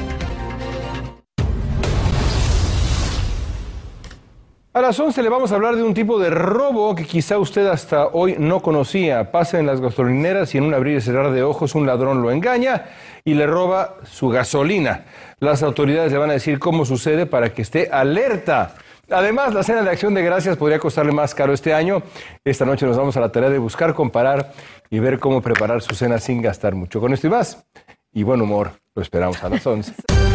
A 4.76 4.82
las 4.82 5.00
11 5.00 5.24
le 5.24 5.30
vamos 5.30 5.54
a 5.54 5.56
hablar 5.56 5.78
de 5.78 5.84
un 5.84 5.94
tipo 5.94 6.20
de 6.20 6.30
robo 6.30 6.94
que 6.96 7.06
quizá 7.06 7.40
usted 7.40 7.66
hasta 7.68 8.08
hoy 8.08 8.36
no 8.38 8.60
conocía. 8.60 9.32
Pasa 9.32 9.58
en 9.58 9.66
las 9.66 9.80
gasolineras 9.80 10.54
y 10.54 10.58
en 10.58 10.66
un 10.66 10.74
abrir 10.74 10.98
y 10.98 11.00
cerrar 11.00 11.32
de 11.32 11.44
ojos 11.44 11.76
un 11.76 11.88
ladrón 11.88 12.22
lo 12.22 12.30
engaña 12.30 12.88
y 13.24 13.36
le 13.36 13.48
roba 13.48 13.96
su 14.04 14.28
gasolina. 14.28 15.06
Las 15.40 15.64
autoridades 15.64 16.12
le 16.12 16.18
van 16.18 16.30
a 16.30 16.34
decir 16.34 16.60
cómo 16.60 16.84
sucede 16.84 17.26
para 17.26 17.54
que 17.54 17.62
esté 17.62 17.88
alerta. 17.90 18.76
Además, 19.10 19.54
la 19.54 19.64
cena 19.64 19.82
de 19.82 19.92
acción 19.92 20.14
de 20.14 20.24
gracias 20.24 20.58
podría 20.58 20.78
costarle 20.78 21.14
más 21.14 21.34
caro 21.34 21.54
este 21.54 21.74
año. 21.74 22.04
Esta 22.44 22.66
noche 22.66 22.86
nos 22.86 22.98
vamos 22.98 23.16
a 23.16 23.22
la 23.22 23.32
tarea 23.32 23.50
de 23.50 23.60
buscar, 23.60 23.94
comparar 23.94 24.52
y 24.90 25.00
ver 25.00 25.20
cómo 25.20 25.42
preparar 25.42 25.82
su 25.84 25.96
cena 25.96 26.20
sin 26.20 26.42
gastar 26.42 26.76
mucho. 26.76 27.00
Con 27.00 27.14
esto 27.14 27.28
y 27.28 27.30
más, 27.30 27.66
y 28.12 28.24
buen 28.24 28.42
humor, 28.42 28.72
lo 28.94 29.02
esperamos 29.02 29.42
a 29.42 29.48
las 29.48 29.66
11. 29.66 29.94